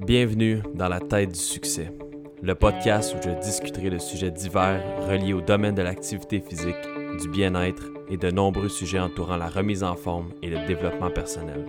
[0.00, 1.90] Bienvenue dans la tête du succès,
[2.42, 6.76] le podcast où je discuterai de sujets divers reliés au domaine de l'activité physique,
[7.20, 11.64] du bien-être et de nombreux sujets entourant la remise en forme et le développement personnel.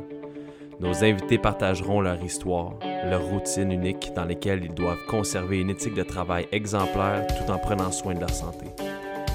[0.80, 2.74] Nos invités partageront leur histoire,
[3.06, 7.58] leur routine unique dans lesquelles ils doivent conserver une éthique de travail exemplaire tout en
[7.58, 8.66] prenant soin de leur santé.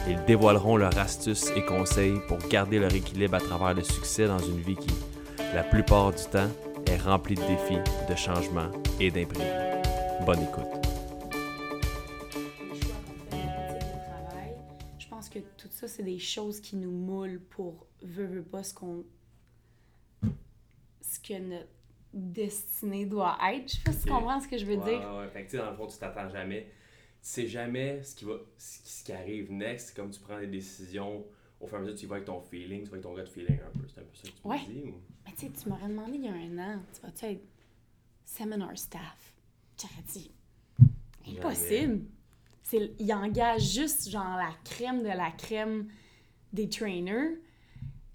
[0.09, 4.39] Ils dévoileront leurs astuces et conseils pour garder leur équilibre à travers le succès dans
[4.39, 4.93] une vie qui,
[5.55, 6.49] la plupart du temps,
[6.91, 7.79] est remplie de défis,
[8.09, 9.45] de changements et d'imprévus.
[10.27, 10.67] Bonne écoute.
[14.99, 18.63] Je pense que tout ça, c'est des choses qui nous moulent pour veut, veut pas
[18.63, 19.05] ce qu'on.
[21.01, 21.69] ce que notre
[22.13, 23.69] destinée doit être.
[23.69, 25.01] Je sais pas si tu comprends ce que je veux Ouais, dire.
[25.13, 25.29] ouais, ouais.
[25.29, 26.63] Fait que, tu sais, dans le fond, tu t'attends jamais.
[27.23, 29.89] Tu sais jamais ce qui, va, ce qui, ce qui arrive next.
[29.89, 31.25] C'est comme tu prends des décisions
[31.61, 33.15] au fur et à mesure, tu y vas avec ton feeling, tu vas avec ton
[33.15, 33.87] gut feeling un peu.
[33.87, 34.61] C'est un peu ça que tu Ouais.
[34.69, 34.91] me dis?
[34.91, 35.01] Ou...
[35.27, 37.45] Mais tu sais, tu m'aurais demandé il y a un an, tu vas-tu être
[38.25, 39.35] seminar staff?
[39.81, 40.31] J'aurais dit,
[41.27, 42.03] impossible.
[42.63, 45.89] C'est, il engage juste genre la crème de la crème
[46.53, 47.39] des trainers.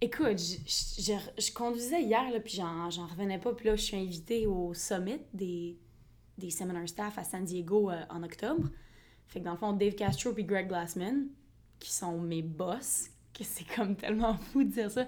[0.01, 3.53] Écoute, je, je- je- je conduisais hier, là, puis j'en, j'en revenais pas.
[3.53, 5.77] Puis là, je suis invitée au summit des,
[6.37, 8.69] des seminar staff à San Diego euh, en octobre.
[9.27, 11.27] Fait que dans le fond, Dave Castro puis Greg Glassman,
[11.79, 15.07] qui sont mes boss, que c'est comme tellement fou de dire ça,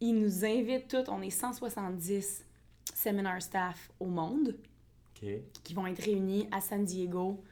[0.00, 2.44] ils nous invitent tous, on est 170
[2.94, 4.56] seminar staff au monde
[5.14, 7.42] qui vont être réunis à San Diego,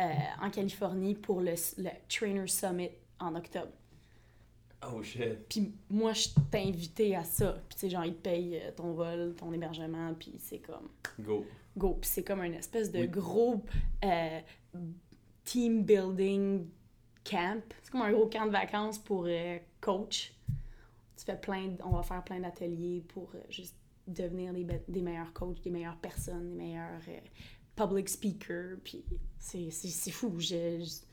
[0.00, 0.04] euh,
[0.40, 3.72] en Californie, pour le, le Trainer Summit en octobre.
[4.90, 5.46] Oh shit.
[5.48, 7.60] Puis moi, je t'ai invité à ça.
[7.68, 10.88] Puis tu sais, genre, ils te payent euh, ton vol, ton hébergement, puis c'est comme
[11.18, 11.44] Go.
[11.76, 11.98] go.
[12.00, 13.08] Puis c'est comme une espèce de Oui.
[13.08, 13.70] groupe
[14.04, 14.40] euh,
[15.44, 16.66] team building
[17.30, 17.62] camp.
[17.82, 20.32] C'est comme un gros camp de vacances pour euh, coach.
[21.16, 24.52] Tu fais plein, on va faire plein d'ateliers pour euh, juste devenir
[24.88, 27.18] des, meilleurs coachs, des meilleures personnes, des meilleurs euh,
[27.76, 28.78] public speakers.
[28.82, 29.04] Puis
[29.38, 29.70] c'est
[30.10, 30.34] fou.
[30.38, 31.06] Je, je-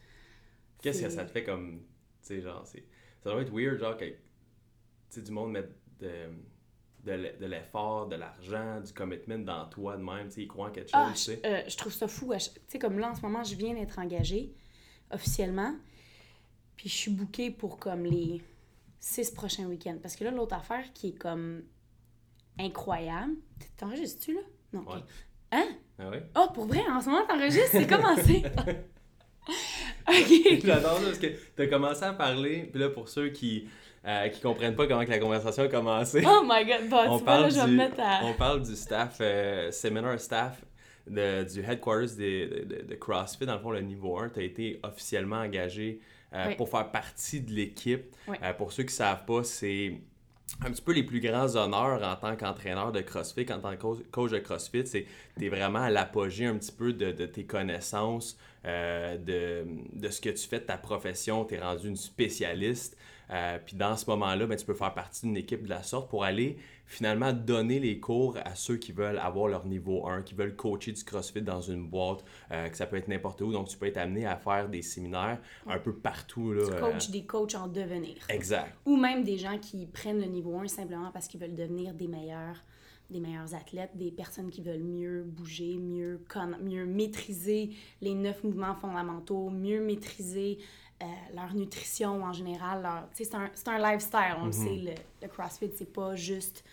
[0.81, 1.81] Qu'est-ce que ça te fait comme.
[2.21, 2.83] Tu sais, genre, c'est.
[3.23, 4.05] Ça doit être weird, genre, que.
[5.09, 5.63] Tu du monde met
[5.99, 6.29] de.
[7.03, 10.47] De l'e- de l'effort, de l'argent, du commitment dans toi de même, tu sais, ils
[10.47, 11.65] croient en quelque chose, Ah, tu je, sais.
[11.69, 12.33] je trouve ça fou.
[12.33, 14.53] Tu sais, comme là, en ce moment, je viens d'être engagée
[15.11, 15.73] officiellement.
[16.77, 18.41] Puis je suis bookée pour comme les
[18.99, 19.97] six prochains week-ends.
[20.01, 21.63] Parce que là, l'autre affaire qui est comme
[22.59, 23.33] incroyable.
[23.77, 24.41] T'enregistres-tu là?
[24.73, 24.81] Non.
[24.81, 24.99] Ouais.
[25.51, 25.67] Hein?
[25.99, 26.23] Ah ouais?
[26.35, 27.69] Oh, pour vrai, en ce moment, t'enregistres?
[27.71, 28.43] C'est commencé.
[30.07, 30.59] ok.
[30.63, 33.67] J'adore ça parce que t'as commencé à parler, puis là, pour ceux qui.
[34.05, 36.21] euh, qui comprennent pas comment que la conversation a commencé.
[36.25, 36.89] Oh my god.
[36.89, 38.21] Bon, on, tu vois, là, parle je vais du, me mettre à.
[38.25, 40.63] on parle du staff, euh, seminar staff
[41.07, 44.29] de- du headquarters de- de CrossFit, dans le fond, le niveau 1.
[44.29, 45.99] Tu as été officiellement engagé
[46.33, 46.55] euh, Oui.
[46.55, 48.05] pour faire partie de l'équipe.
[48.27, 48.37] Oui.
[48.43, 49.93] Euh, pour ceux qui ne savent pas, c'est
[50.65, 53.81] un petit peu les plus grands honneurs en tant qu'entraîneur de CrossFit, en tant que
[54.11, 54.87] coach- de CrossFit.
[54.87, 55.05] C'est
[55.37, 60.09] tu es vraiment à l'apogée un petit peu de, de tes connaissances, euh, de, de
[60.09, 61.43] ce que tu fais de ta profession.
[61.45, 62.97] Tu es rendu une spécialiste.
[63.29, 66.09] Euh, puis dans ce moment-là, ben, tu peux faire partie d'une équipe de la sorte
[66.09, 70.33] pour aller finalement donner les cours à ceux qui veulent avoir leur niveau 1, qui
[70.33, 73.51] veulent coacher du CrossFit dans une boîte, euh, que ça peut être n'importe où.
[73.51, 76.53] Donc tu peux être amené à faire des séminaires un peu partout.
[76.53, 78.15] Là, Tu euh, coaches des coachs en devenir.
[78.29, 78.73] exact.
[78.85, 82.07] Ou même des gens qui prennent le niveau 1 simplement parce qu'ils veulent devenir des
[82.07, 82.63] meilleurs,
[83.09, 86.21] des meilleurs athlètes, des personnes qui veulent mieux bouger, mieux,
[86.61, 87.71] mieux maîtriser
[88.01, 90.59] les neuf mouvements fondamentaux, mieux maîtriser
[91.01, 92.81] euh, leur nutrition en général.
[92.81, 94.91] Leur, c'est, un, c'est un lifestyle, on le sait, le,
[95.21, 96.63] le CrossFit, c'est pas juste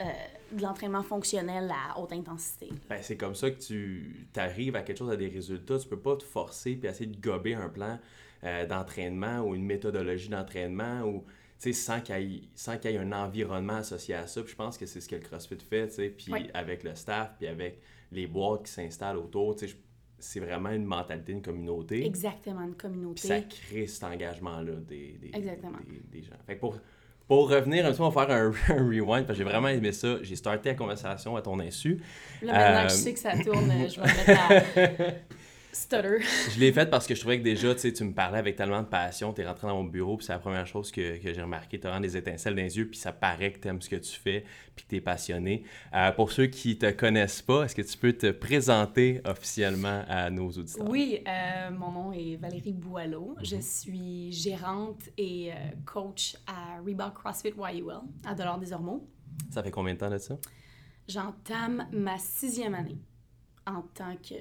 [0.00, 0.04] euh,
[0.52, 2.68] de l'entraînement fonctionnel à haute intensité.
[2.88, 5.78] Ben, c'est comme ça que tu arrives à quelque chose, à des résultats.
[5.78, 7.98] Tu peux pas te forcer puis essayer de gober un plan
[8.44, 11.24] euh, d'entraînement ou une méthodologie d'entraînement ou
[11.72, 14.42] sans qu'il y, ait- sans qu'il y ait un environnement associé à ça.
[14.42, 16.48] Puis je pense que c'est ce que le CrossFit fait, puis Oui.
[16.54, 19.66] avec le staff, puis avec les boîtes qui s'installent autour, je-
[20.20, 22.04] c'est vraiment une mentalité, une communauté.
[22.06, 23.26] Exactement, une Puis communauté.
[23.28, 25.78] ça crée cet engagement-là des, des, Exactement.
[25.88, 26.34] des, des gens.
[26.46, 26.76] Fait que pour,
[27.26, 29.68] pour revenir un petit peu, on va faire un, un rewind, parce que j'ai vraiment
[29.68, 30.22] aimé ça.
[30.22, 32.00] J'ai starté la conversation à ton insu.
[32.42, 35.12] Là, maintenant Euh, que je sais que ça tourne, je vais me mettre à
[35.72, 36.18] stutter.
[36.54, 38.56] Je l'ai faite parce que je trouvais que déjà, tu sais, tu me parlais avec
[38.56, 41.18] tellement de passion, tu es rentré dans mon bureau, puis c'est la première chose que,
[41.18, 43.68] que j'ai remarqué, tu as des étincelles dans les yeux, puis ça paraît que tu
[43.68, 44.44] aimes ce que tu fais,
[44.74, 45.64] puis que tu es passionné.
[45.94, 50.30] Euh, pour ceux qui te connaissent pas, est-ce que tu peux te présenter officiellement à
[50.30, 50.88] nos auditeurs?
[50.88, 53.36] Oui, euh, mon nom est Valérie Boileau.
[53.42, 59.06] Je suis gérante et euh, coach à Reebok CrossFit YUL à Dollar des Ormeaux.
[59.50, 60.38] Ça fait combien de temps de ça?
[61.08, 62.98] J'entame ma sixième année
[63.76, 64.34] en tant que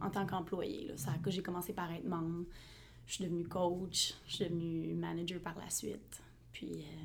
[0.00, 0.86] en tant qu'employé.
[0.88, 0.96] là.
[0.96, 2.44] Ça, que j'ai commencé par être membre.
[3.06, 6.20] Je suis devenue coach, je suis devenue manager par la suite.
[6.52, 7.04] Puis euh,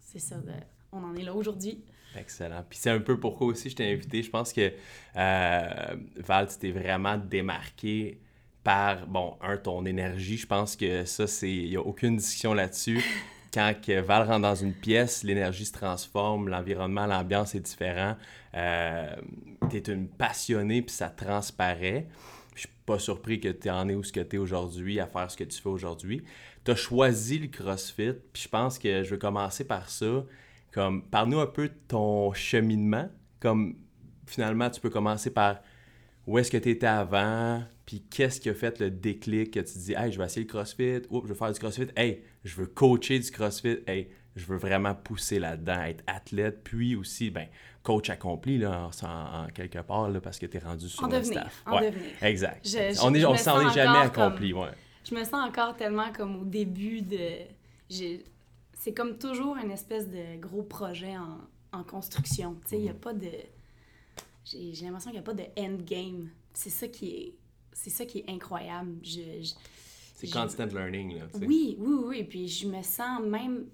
[0.00, 0.54] c'est ça, là,
[0.92, 1.82] on en est là aujourd'hui.
[2.16, 2.64] Excellent.
[2.68, 4.22] Puis c'est un peu pourquoi aussi je t'ai invité.
[4.22, 4.72] Je pense que
[5.16, 8.20] euh, Val, tu t'es vraiment démarqué
[8.62, 10.38] par, bon, un, ton énergie.
[10.38, 11.52] Je pense que ça, c'est.
[11.52, 13.04] Il n'y a aucune discussion là-dessus.
[13.54, 13.72] Quand
[14.04, 18.16] Val rentre dans une pièce, l'énergie se transforme, l'environnement, l'ambiance est différent.
[18.56, 19.14] Euh,
[19.70, 22.08] tu es une passionnée, puis ça transparaît.
[22.56, 25.06] Je suis pas surpris que tu en es où ce que tu es aujourd'hui, à
[25.06, 26.24] faire ce que tu fais aujourd'hui.
[26.64, 30.24] Tu as choisi le CrossFit, puis je pense que je vais commencer par ça.
[30.72, 33.08] Comme, parle-nous un peu de ton cheminement.
[33.38, 33.76] Comme,
[34.26, 35.60] finalement, tu peux commencer par
[36.26, 39.78] où est-ce que tu étais avant, puis qu'est-ce qui a fait le déclic que tu
[39.78, 42.54] dis, hey, je vais essayer le CrossFit, Oups, je veux faire du CrossFit, hey, je
[42.56, 47.46] veux coacher du CrossFit, hey, je veux vraiment pousser là-dedans, être athlète, puis aussi, ben,
[47.82, 51.12] coach accompli, là, en, quelque part, là, parce que tu es rendu sur en le
[51.20, 51.62] devenir, staff.
[51.66, 52.10] En ouais, devenir.
[52.22, 52.60] Exact.
[52.66, 54.68] Je- je- on est, on s'en est jamais accompli, comme- ouais.
[55.08, 57.18] Je me sens encore tellement comme au début de.
[58.76, 62.54] C'est comme toujours une espèce de gros projet en, en construction.
[62.64, 63.30] Tu sais, il n'y a pas de.
[64.44, 66.30] J'ai j'ai l'impression qu'il n'y a pas de endgame.
[66.52, 67.34] C'est ça qui est.
[67.72, 68.92] C'est ça qui est incroyable.
[69.02, 69.54] Je, je-
[70.26, 71.46] C'est constant learning, là, tu sais.
[71.46, 72.24] Oui, oui, oui.
[72.24, 73.66] Puis je me sens même.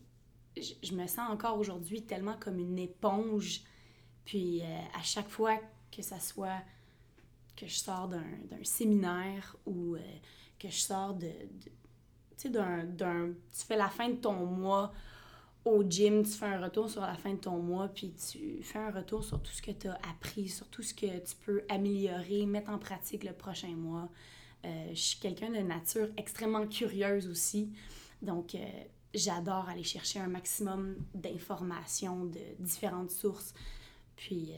[0.57, 3.61] Je, je me sens encore aujourd'hui tellement comme une éponge.
[4.25, 5.59] Puis euh, à chaque fois
[5.91, 6.63] que ça soit
[7.57, 8.23] que je sors d'un
[8.63, 10.01] séminaire ou euh,
[10.59, 11.27] que je sors de.
[11.27, 11.71] de-
[12.37, 14.93] tu sais, d'un, d'un- Tu fais la fin de ton mois
[15.67, 18.79] au gym, tu fais un retour sur la fin de ton mois, puis tu fais
[18.79, 21.63] un retour sur tout ce que tu as appris, sur tout ce que tu peux
[21.69, 24.09] améliorer, mettre en pratique le prochain mois.
[24.65, 27.73] Euh, je suis quelqu'un de nature extrêmement curieuse aussi.
[28.23, 28.59] Donc, euh,
[29.15, 33.55] j'adore aller chercher un maximum d'informations de différentes sources.
[34.17, 34.57] Puis, euh,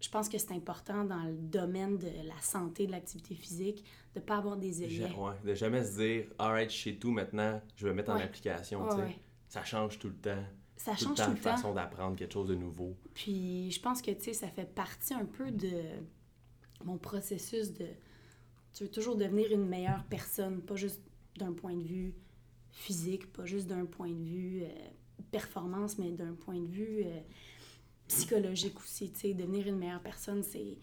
[0.00, 3.84] je pense que c'est important dans le domaine de la santé, de l'activité physique,
[4.14, 5.10] de ne pas avoir des œillets.
[5.14, 8.22] ouais, de jamais se dire, alright, je sais tout maintenant, je vais mettre en Ouais.
[8.24, 9.16] application, Ouais.
[9.48, 10.44] Ça change tout le temps.
[10.76, 11.56] Ça tout change le temps tout le temps.
[11.56, 12.96] façon d'apprendre quelque chose de nouveau.
[13.14, 15.70] Puis je pense que, tu sais, ça fait partie un peu de
[16.84, 17.86] mon processus de...
[18.74, 21.02] Tu veux toujours devenir une meilleure personne, pas juste
[21.36, 22.14] d'un point de vue
[22.70, 24.68] physique, pas juste d'un point de vue euh,
[25.30, 27.20] performance, mais d'un point de vue euh,
[28.08, 29.34] psychologique aussi, tu sais.
[29.34, 30.78] Devenir une meilleure personne, c'est...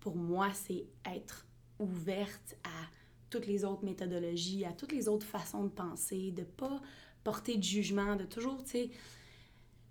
[0.00, 1.46] Pour moi, c'est être
[1.78, 2.88] ouverte à
[3.30, 6.80] toutes les autres méthodologies, à toutes les autres façons de penser, de pas
[7.22, 8.90] porter de jugement, de toujours, tu sais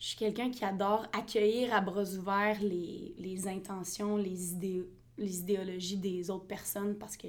[0.02, 4.84] je suis quelqu'un qui adore accueillir à bras ouverts les, les intentions, les, idées,
[5.21, 7.27] les idéologies des autres personnes parce que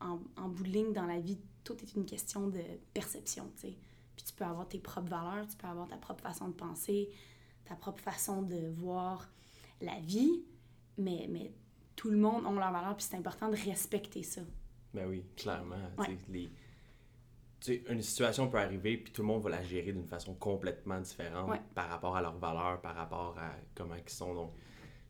[0.00, 2.60] en, en bout de ligne, dans la vie, tout est une question de
[2.92, 3.76] perception, tu sais.
[4.16, 7.10] Puis tu peux avoir tes propres valeurs, tu peux avoir ta propre façon de penser,
[7.64, 9.28] ta propre façon de voir
[9.80, 10.44] la vie,
[10.98, 11.52] mais, mais
[11.96, 14.42] tout le monde a leurs valeurs, puis c'est important de respecter ça.
[14.92, 15.76] Ben oui, clairement.
[15.98, 16.16] Ouais.
[16.28, 16.50] les-
[17.88, 21.48] une situation peut arriver, puis tout le monde va la gérer d'une façon complètement différente
[21.50, 21.60] Ouais.
[21.74, 24.34] par rapport à leurs valeurs, par rapport à comment ils sont.
[24.34, 24.52] Donc,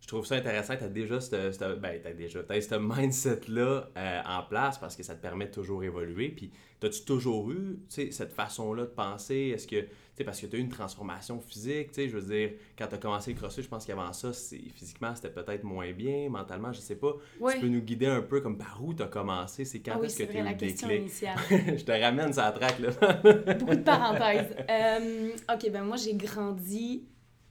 [0.05, 0.77] je trouve ça intéressant.
[0.77, 5.03] Tu as déjà ce ben, t'as déjà, t'as ce mindset-là euh, en place parce que
[5.03, 6.29] ça te permet de toujours évoluer.
[6.29, 6.53] Puis,
[6.83, 9.53] as-tu toujours eu cette façon-là de penser?
[9.55, 12.19] Est-ce que, tu sais, parce que tu as eu une transformation physique, tu sais, je
[12.19, 15.31] veux dire, quand tu as commencé le crossfit, je pense qu'avant ça, c'est- physiquement, c'était
[15.31, 17.15] peut-être moins bien, mentalement, je sais pas.
[17.41, 17.55] Ouais.
[17.55, 19.65] Tu peux nous guider un peu comme par où tu as commencé?
[19.65, 21.09] C'est quand Ah oui, est-ce que tu as eu le déclic?
[21.79, 22.91] je te ramène ça traque là.
[23.55, 24.55] Beaucoup de parenthèses.
[24.71, 27.07] Euh, ok, ben moi, j'ai grandi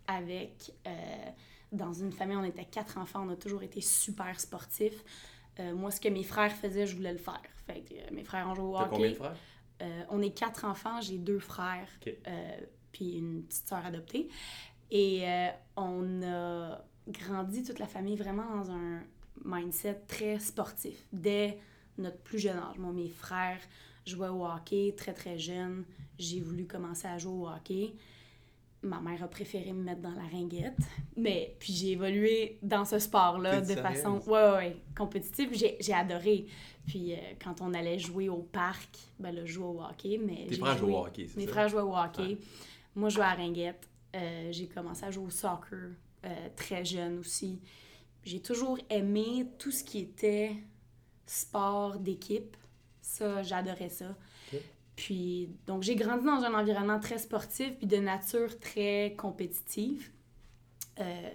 [0.08, 0.72] avec.
[0.86, 0.92] euh,
[1.74, 5.04] dans une famille, on était quatre enfants, on a toujours été super sportifs.
[5.60, 7.42] Euh, moi, ce que mes frères faisaient, je voulais le faire.
[7.68, 8.90] Fait que euh, mes frères ont joué au hockey.
[8.90, 9.36] combien de frères?
[9.82, 12.14] Euh, on est quatre enfants, j'ai deux frères, Ok.
[12.28, 12.58] euh,
[12.92, 14.30] puis une petite sœur adoptée.
[14.92, 15.24] Et
[15.76, 19.02] on a grandi toute la famille vraiment dans un
[19.44, 21.08] mindset très sportif.
[21.12, 21.58] Dès
[21.98, 23.60] notre plus jeune âge, moi, mes frères
[24.06, 25.86] jouaient au hockey très très jeunes.
[26.20, 27.96] J'ai voulu commencer à jouer au hockey.
[28.84, 30.78] Ma mère a préféré me mettre dans la ringuette.
[31.16, 34.28] Mais puis j'ai évolué dans ce sport-là de façon sérieuse?
[34.28, 35.50] ouais, ouais, ouais, compétitive.
[35.54, 36.46] J'ai j'ai adoré.
[36.86, 40.20] Puis euh, quand on allait jouer au parc, ben là, je jouais au hockey.
[40.24, 42.22] Mais Tes frères joué- au hockey, c'est Mes frères jouaient au hockey.
[42.34, 42.38] Ouais.
[42.96, 43.88] Moi, je jouais à la ringuette.
[44.16, 45.90] Euh, j'ai commencé à jouer au soccer
[46.26, 47.60] euh, très jeune aussi.
[48.26, 50.52] J'ai toujours aimé tout ce qui était
[51.26, 52.56] sport d'équipe.
[53.02, 54.16] Ça, j'adorais ça.
[54.96, 60.12] Puis, donc, j'ai grandi dans un environnement très sportif puis de nature très compétitive.
[61.00, 61.30] Euh,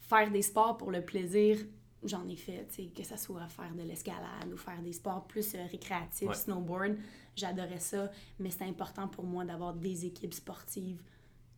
[0.00, 1.58] faire des sports pour le plaisir,
[2.02, 2.66] j'en ai fait,
[2.96, 6.34] que ce soit faire de l'escalade ou faire des sports plus euh, récréatifs, Ouais.
[6.34, 6.96] snowboard,
[7.36, 11.00] j'adorais ça, mais c'est important pour moi d'avoir des équipes sportives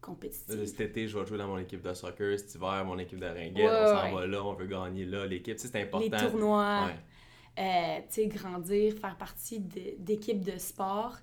[0.00, 0.66] compétitives.
[0.66, 2.36] Cet été, je vais jouer dans mon équipe de soccer.
[2.36, 3.54] Cet hiver, mon équipe de ringuette.
[3.56, 4.14] Ouais, on s'en ouais.
[4.14, 5.24] va là, on veut gagner là.
[5.26, 6.08] L'équipe, c'est important.
[6.10, 6.98] Les tournois, Ouais.
[7.58, 11.16] Euh, tu sais, grandir, faire partie d'équipes de sport,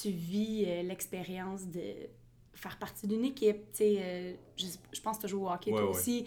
[0.00, 1.80] tu vis euh, l'expérience de
[2.54, 3.70] faire partie d'une équipe.
[3.72, 5.96] Tu sais, euh, je, je pense que tu joues au hockey Ouais, toi ouais.
[5.96, 6.26] aussi.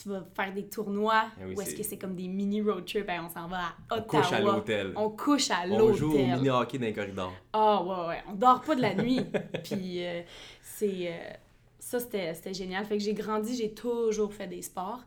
[0.00, 3.06] Tu vas faire des tournois oui, où est-ce que c'est comme des mini road trips.
[3.06, 4.22] Ben, on s'en va à On Ottawa.
[4.22, 4.92] couche à l'hôtel.
[4.96, 6.36] On couche à On joue au l'hôtel.
[6.36, 7.32] mini-hockey dans les corridors.
[7.52, 8.22] Ah, ouais, ouais.
[8.28, 9.20] On dort pas de la nuit.
[9.64, 10.22] Puis, euh,
[10.62, 11.12] c'est.
[11.12, 11.30] euh,
[11.78, 12.86] ça, c'était c'était génial.
[12.86, 15.00] Fait que j'ai grandi, j'ai toujours fait des sports.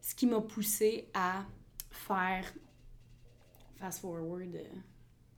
[0.00, 1.44] Ce qui m'a poussé à
[1.90, 2.44] faire.
[3.78, 4.54] Fast forward.
[4.54, 4.62] euh,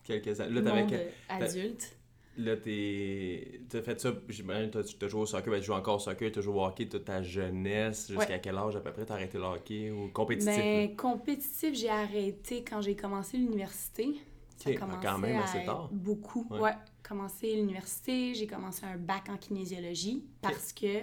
[0.04, 0.60] Quelques années.
[0.60, 0.92] Là, monde
[1.28, 1.96] adulte.
[2.38, 3.60] Là, t'es...
[3.68, 5.98] T'as fait ça, j'imagine, t'as- tu as joué au soccer, ben, tu joues encore au
[5.98, 8.08] soccer, tu as joué au hockey toute ta jeunesse.
[8.10, 10.56] Jusqu'à quel âge à peu près t'as arrêté le hockey ou compétitif?
[10.56, 14.14] Mais compétitif, j'ai arrêté quand j'ai commencé l'université.
[14.56, 15.88] Ça Ok, ah, commençait quand même assez tard.
[15.92, 16.60] Beaucoup, Ouais.
[16.60, 16.74] ouais.
[17.02, 21.00] Commencé l'université, j'ai commencé un bac en kinésiologie parce que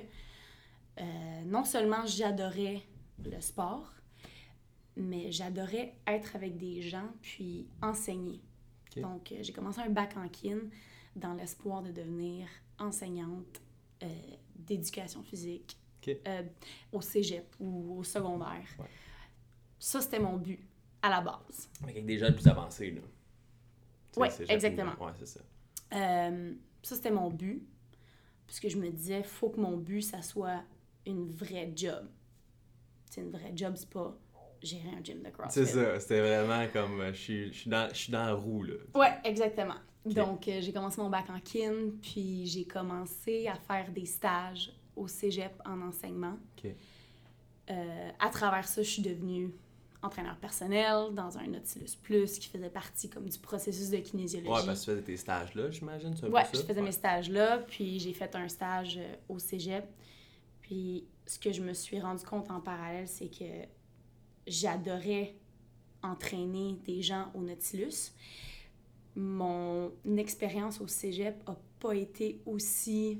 [0.99, 1.01] euh,
[1.45, 2.81] non seulement j'adorais
[3.23, 3.91] le sport,
[4.97, 8.41] mais j'adorais être avec des gens puis enseigner.
[8.97, 10.57] Donc, euh, j'ai commencé un bac en kin
[11.15, 12.47] dans l'espoir de devenir
[12.79, 13.61] enseignante
[14.01, 14.07] euh,
[14.55, 15.77] d'éducation physique
[16.07, 16.43] euh,
[16.91, 18.67] au cégep ou au secondaire.
[18.79, 18.85] Ouais.
[19.77, 20.59] Ça, c'était mon but
[21.01, 21.69] à la base.
[21.83, 23.01] Avec des jeunes plus avancés, là.
[24.15, 24.93] Jamais- exactement.
[24.99, 25.41] Ouais, c'est ça.
[25.93, 27.63] Euh, ça, c'était mon but.
[28.47, 30.63] Parce que je me disais, faut que mon but, ça soit
[31.05, 32.07] une vraie job.
[33.09, 34.17] C'est une vraie job, c'est pas
[34.61, 35.53] gérer un gym de CrossFit.
[35.53, 38.33] C'est ça, c'était vraiment comme, euh, je suis- je suis dans, je suis dans la
[38.33, 38.73] roue, là.
[38.95, 39.75] Ouais, exactement.
[40.05, 44.71] Donc, euh, j'ai commencé mon bac en kin, puis j'ai commencé à faire des stages
[44.95, 46.37] au cégep en enseignement.
[46.57, 46.71] Ok.
[47.69, 49.51] Euh, à travers ça, je suis devenue
[50.01, 54.49] entraîneur personnel dans un Nautilus Plus qui faisait partie comme du processus de kinésiologie.
[54.51, 56.81] Ouais, parce que tu faisais tes stages là, j'imagine, Ouais, je faisais Ouais.
[56.81, 59.83] mes stages là, puis j'ai fait un stage euh, au cégep.
[60.61, 63.43] Puis ce que je me suis rendu compte en parallèle, c'est que
[64.47, 65.35] j'adorais
[66.03, 68.11] entraîner des gens au Nautilus.
[69.15, 73.19] Mon expérience au cégep a pas été aussi,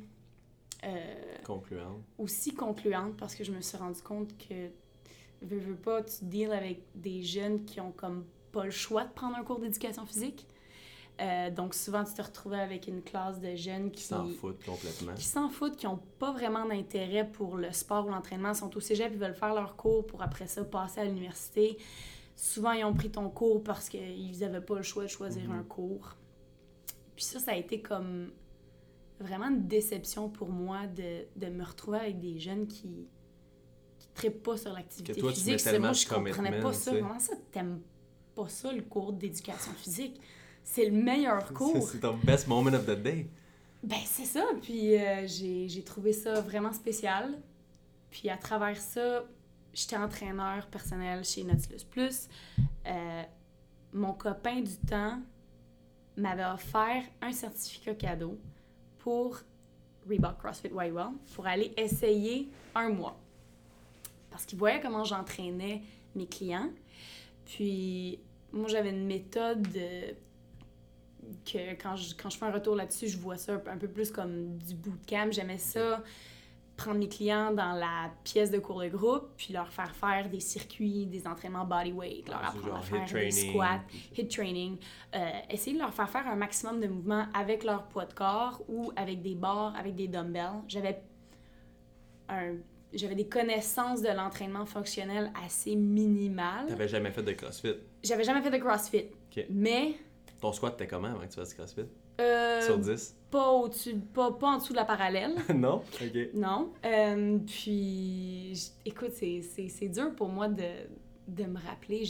[0.84, 2.00] euh, Concluant.
[2.18, 4.70] aussi concluante parce que je me suis rendu compte que,
[5.42, 9.12] veux, veux pas, tu deals avec des jeunes qui ont comme pas le choix de
[9.12, 10.46] prendre un cours d'éducation physique.
[11.20, 14.64] Euh, donc souvent, tu te retrouvais avec une classe de jeunes Qui qui s'en foutent
[14.64, 15.14] complètement.
[15.16, 18.76] qui s'en foutent, qui n'ont pas vraiment d'intérêt pour le sport ou l'entraînement, Ils sont
[18.78, 21.78] au cégep, ils veulent faire leur cours pour après ça passer à l'université.
[22.36, 25.60] Souvent, ils ont pris ton cours parce qu'ils n'avaient pas le choix de choisir Mhm.
[25.60, 26.16] un cours.
[27.16, 28.32] Puis ça, ça a été comme
[29.20, 33.08] vraiment une déception pour moi de, de me retrouver avec des jeunes qui
[33.98, 35.66] qui trippent pas sur l'activité physique.
[35.80, 36.92] moi, je comprenais pas ça.
[36.96, 37.82] Comment ça, t'aimes
[38.36, 40.22] pas ça, le cours d'éducation physique?
[40.70, 41.88] C'est le meilleur cours.
[41.88, 43.28] C'est ton best moment of the day.
[43.82, 44.44] Ben, c'est ça.
[44.62, 47.40] Puis euh, j'ai trouvé ça vraiment spécial.
[48.12, 49.24] Puis à travers ça,
[49.74, 52.28] j'étais entraîneur personnel chez Nautilus Plus.
[52.86, 53.24] Euh,
[53.94, 55.22] mon copain du temps
[56.18, 58.38] m'avait offert un certificat cadeau
[59.00, 59.40] pour
[60.08, 60.94] Reebok CrossFit Well
[61.34, 63.18] pour aller essayer un mois.
[64.30, 65.82] Parce qu'il voyait comment j'entraînais
[66.14, 66.70] mes clients.
[67.46, 68.20] Puis
[68.52, 70.14] moi, j'avais une méthode de-
[71.46, 74.12] que quand je, quand je fais un retour là-dessus, je vois ça un peu- plus
[74.12, 75.32] comme du bootcamp.
[75.32, 76.04] J'aimais ça,
[76.76, 80.40] prendre mes clients dans la pièce de cours de groupe, puis leur faire faire des
[80.40, 83.82] circuits, des entraînements bodyweight, leur apprendre à faire des training, squats,
[84.16, 84.78] hit training,
[85.16, 88.62] euh, essayer de leur faire faire un maximum de mouvements avec leur poids de corps
[88.68, 90.62] ou avec des barres, avec des dumbbells.
[90.68, 91.02] J'avais
[92.30, 92.56] un
[92.94, 96.68] j'avais des connaissances de l'entraînement fonctionnel assez minimales.
[96.68, 97.74] T'avais jamais fait de CrossFit?
[98.02, 99.08] J'avais jamais fait de CrossFit,
[99.50, 99.96] mais
[100.39, 101.82] Ton squat, était comment avant que tu fasses du CrossFit?
[102.22, 103.15] euh, Sur 10?
[103.32, 105.36] pas au-dessus, pas, pas en dessous de la parallèle.
[105.56, 105.77] non?
[106.01, 106.29] Ok.
[106.34, 106.72] Non.
[106.86, 110.63] Euh, puis, écoute, c'est- dur pour moi de,
[111.27, 112.03] de me rappeler.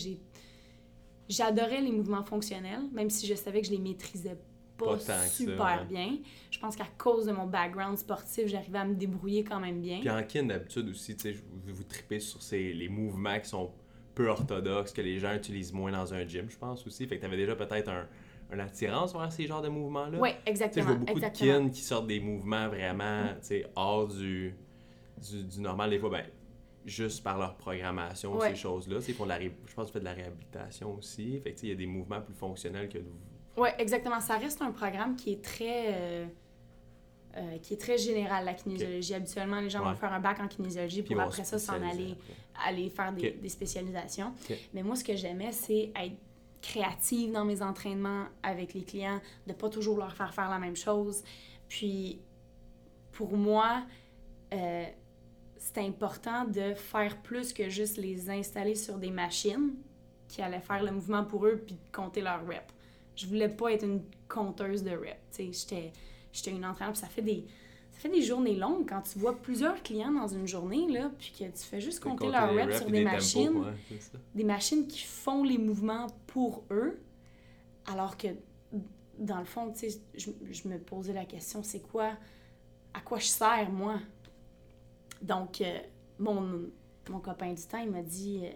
[1.30, 4.38] J'adorais les mouvements fonctionnels, même si je savais que je les maîtrisais
[4.78, 5.86] pas, ça, super ouais.
[5.90, 6.18] bien.
[6.52, 10.00] Je pense qu'à cause de mon background sportif, j'arrivais à me débrouiller quand même bien.
[10.00, 13.50] Puis en kin, d'habitude aussi, tu sais, vous, vous tripez sur ces, les mouvements qui
[13.50, 13.72] sont
[14.18, 17.06] peu orthodoxes, que les gens utilisent moins dans un gym, je pense aussi.
[17.08, 18.08] Fait que t'avais déjà peut-être un,
[18.52, 20.18] une attirance vers ces genres de mouvements-là.
[20.20, 20.86] Oui, Tu sais, je exactement.
[20.88, 21.54] vois beaucoup exactement.
[21.54, 24.56] de kin qui sortent des mouvements vraiment, tu sais, hors du,
[25.22, 25.92] du, du normal.
[25.92, 26.26] Des fois, ben,
[26.86, 28.50] juste par leur programmation, Ouais.
[28.50, 29.00] ces choses-là.
[29.02, 31.40] Tu font de la je pense de la réhabilitation aussi.
[31.42, 32.98] Fait que, tu il y a des mouvements plus fonctionnels que...
[33.58, 34.20] Oui, exactement.
[34.20, 36.26] Ça reste un programme qui est très, euh,
[37.38, 39.14] euh, qui est très général, la kinésiologie.
[39.14, 39.92] Habituellement, les gens Ouais.
[39.92, 42.16] vont faire un bac en kinésiologie pour après ça s'en aller,
[42.68, 44.34] aller faire des, spécialisations.
[44.74, 46.16] Mais moi, ce que j'aimais, c'est être
[46.62, 50.76] créative dans mes entraînements avec les clients, de pas toujours leur faire faire la même
[50.76, 51.24] chose.
[51.70, 52.20] Puis,
[53.12, 53.84] pour moi,
[54.54, 54.86] euh,
[55.58, 59.76] c'est important de faire plus que juste les installer sur des machines
[60.28, 62.74] qui allaient faire le mouvement pour eux puis de compter leurs reps.
[63.16, 65.16] Je voulais pas être une compteuse de reps.
[65.32, 65.94] Tu sais, j'étais,
[66.38, 67.46] j'étais une entraîneur, puis ça fait des
[67.92, 71.32] ça fait des journées longues quand tu vois plusieurs clients dans une journée, là, puis
[71.32, 74.00] que tu fais juste compter compter leurs reps reps sur des, tempos, machines, ouais,
[74.36, 77.02] des machines qui font les mouvements pour eux,
[77.88, 78.28] alors que,
[79.18, 82.12] dans le fond, tu sais, je, je me posais la question, c'est quoi,
[82.94, 84.00] à quoi je sers, moi?
[85.24, 85.80] Donc, euh,
[86.20, 86.70] mon,
[87.10, 88.50] mon copain du temps, il m'a dit, euh,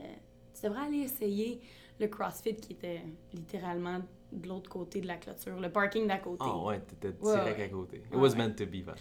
[0.54, 1.62] tu devrais aller essayer
[2.00, 3.02] le CrossFit qui était
[3.34, 6.44] littéralement de l'autre côté de la clôture, le parking d'à côté.
[6.48, 7.64] Ah ouais, t'étais direct ouais.
[7.64, 7.98] à côté.
[7.98, 8.36] It was ouais.
[8.38, 8.96] meant to be, man.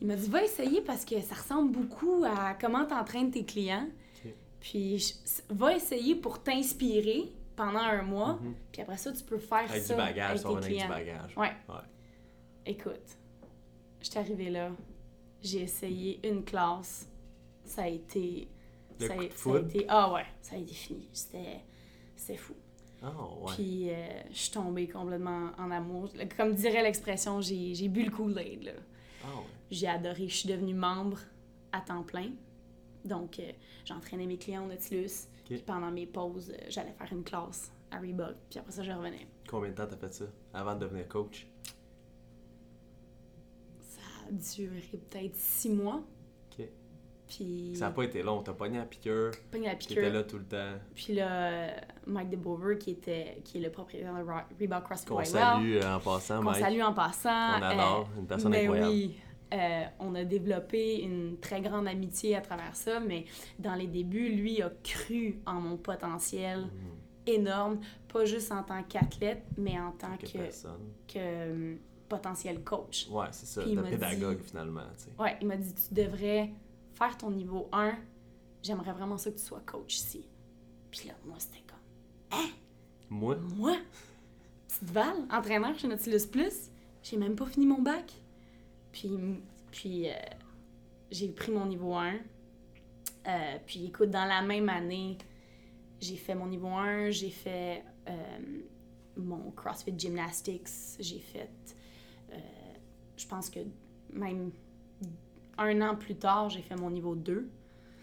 [0.00, 3.88] Il m'a dit, va essayer parce que ça ressemble beaucoup à comment t'entraînes tes clients.
[4.60, 5.14] Puis, je-
[5.54, 8.34] va essayer pour t'inspirer pendant un mois.
[8.42, 8.54] Mhm.
[8.72, 10.74] Puis après ça, tu peux faire Avec ça du bagage, avec ça tes avec du
[10.74, 10.88] clients.
[10.88, 11.36] bagage.
[11.36, 11.52] Ouais.
[12.66, 13.16] Écoute,
[14.00, 14.70] je suis arrivée là,
[15.42, 17.08] j'ai essayé une classe,
[17.64, 18.48] ça a été...
[19.00, 19.58] Le ça, a, coup de ça a foudre?
[19.76, 19.86] été...
[19.88, 21.08] Ah ouais, ça a été fini.
[21.12, 21.60] C'était...
[22.16, 22.54] C'était fou.
[23.02, 23.52] Ouais.
[23.54, 23.94] Puis euh,
[24.30, 26.08] je suis tombée complètement en amour.
[26.36, 28.72] Comme dirait l'expression, j'ai bu le Kool-Aid, là.
[28.72, 29.42] Ouais.
[29.70, 30.28] J'ai adoré.
[30.28, 31.18] Je suis devenue membre
[31.72, 32.30] à temps plein.
[33.04, 33.52] Donc, euh,
[33.84, 35.28] j'entraînais mes clients au Nautilus.
[35.44, 38.34] Puis pendant mes pauses, euh, j'allais faire une classe à Reebok.
[38.50, 39.26] Puis après ça, je revenais.
[39.48, 41.46] Combien de temps t'as fait ça avant de devenir coach?
[43.80, 46.02] Ça a duré peut-être six mois.
[46.58, 46.66] Ok.
[47.28, 48.42] Puis, Ça n'a pas été long.
[48.42, 49.30] T'as pogné la piqûre.
[49.50, 50.12] pogné la T'étais piqûre.
[50.12, 50.74] là tout le temps.
[50.94, 51.70] Puis là,
[52.08, 54.22] Mike DeBover, qui, était, qui est le propriétaire de
[54.60, 56.60] Reebok CrossFit Qu'on salue euh, en passant, qu'on Mike.
[56.64, 57.58] salue en passant.
[57.58, 58.08] On adore.
[58.18, 58.90] Une personne ben incroyable.
[58.92, 59.16] oui,
[59.54, 63.24] euh, on a développé une très grande amitié à travers ça, mais
[63.58, 66.70] dans les débuts, lui a cru en mon potentiel Mhm.
[67.26, 67.80] énorme,
[68.12, 70.92] pas juste en tant qu'athlète, mais en tant Que que, personne.
[71.06, 71.76] que euh,
[72.08, 73.06] potentiel coach.
[73.10, 73.66] Ouais, c'est ça.
[73.66, 75.10] M'a pédagogue dit- finalement, tu sais.
[75.22, 76.50] Ouais, il m'a dit tu devrais
[76.94, 77.92] faire ton niveau 1.
[78.62, 80.26] J'aimerais vraiment ça que tu sois coach ici.
[80.90, 81.62] Puis là, moi, c'était
[82.30, 83.76] comme Moi, moi,
[84.66, 86.70] petite Val, entraîneur chez Nautilus Plus,
[87.02, 88.12] j'ai même pas fini mon bac.
[88.92, 89.10] Puis,
[89.70, 90.12] puis euh,
[91.10, 92.14] j'ai pris mon niveau 1.
[92.14, 95.18] Euh, puis écoute, dans la même année,
[96.00, 98.12] j'ai fait mon niveau 1, j'ai fait euh,
[99.16, 101.50] mon CrossFit Gymnastics, j'ai fait,
[103.16, 103.60] je pense que
[104.12, 104.52] même
[105.58, 107.48] un an plus tard, j'ai fait mon niveau 2.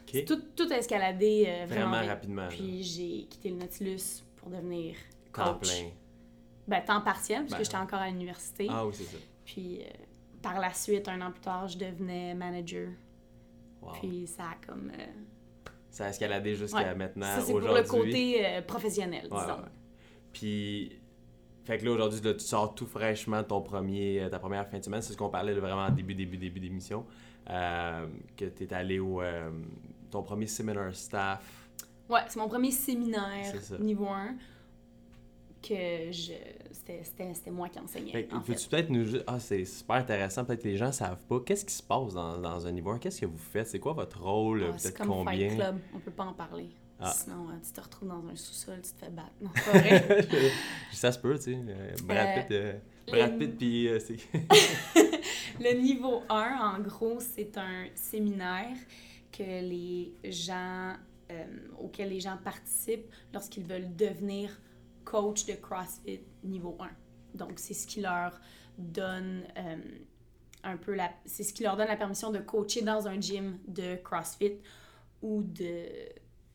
[0.07, 0.25] ok.
[0.25, 2.47] Tout, tout a escaladé euh, vraiment, Vraiment rapidement.
[2.49, 4.95] Puis j'ai quitté le Nautilus pour devenir
[5.33, 5.67] Temps coach.
[5.69, 5.89] plein.
[6.67, 8.67] Ben, temps partiel, parce Ben, j'étais encore à l'université.
[8.69, 9.17] Ah oui, c'est ça.
[9.43, 9.87] Puis euh,
[10.41, 12.89] par la suite, un an plus tard, je devenais manager.
[13.81, 13.93] Wow.
[14.01, 14.91] Puis ça a comme...
[14.91, 15.05] euh,
[15.89, 16.95] Ça a escaladé jusqu'à ouais.
[16.95, 19.53] maintenant, ça, c'est pour le côté euh, professionnel, Ouais, disons.
[19.57, 19.69] ouais.
[20.31, 20.99] Puis,
[21.63, 24.83] fait que là, aujourd'hui, tu sors tout fraîchement de ton premier, ta première fin de
[24.83, 25.01] semaine.
[25.01, 27.05] C'est ce qu'on parlait là, vraiment en début, début, début d'émission.
[27.47, 29.21] Que tu es allé au.
[30.11, 31.64] ton premier seminar staff.
[32.09, 34.35] Ouais, c'est mon premier séminaire niveau 1
[35.61, 36.33] que je...
[36.71, 38.69] C'était, moi qui enseignais, en peux-tu fait.
[38.69, 39.19] peut-être nous.
[39.25, 40.45] Ah, c'est super intéressant.
[40.45, 41.39] Peut-être que les gens savent pas.
[41.39, 43.93] Qu'est-ce qui se passe dans, dans un niveau 1 Qu'est-ce que vous faites C'est quoi
[43.93, 45.49] votre rôle Ah, Peut-être combien?
[45.49, 46.69] Fight Club, on peut pas en parler.
[46.99, 47.11] Ah.
[47.11, 49.31] Sinon, euh, tu te retrouves dans un sous-sol, tu te fais battre.
[49.41, 50.27] Non, pas vrai.
[50.93, 51.57] Ça se peut, tu sais.
[51.67, 52.73] euh, Brad Pitt, euh,
[53.07, 54.17] Brad Pitt, puis euh, c'est.
[55.59, 58.77] Le niveau 1, en gros, c'est un séminaire
[59.31, 60.93] que les gens,
[61.31, 61.45] euh,
[61.79, 64.49] auquel les gens participent lorsqu'ils veulent devenir
[65.03, 66.89] coach de CrossFit niveau 1.
[67.37, 68.39] Donc, c'est ce qui leur
[68.77, 69.77] donne euh,
[70.63, 71.11] un peu la...
[71.25, 74.59] C'est ce qui leur donne la permission de coacher dans un gym de CrossFit
[75.21, 75.85] ou de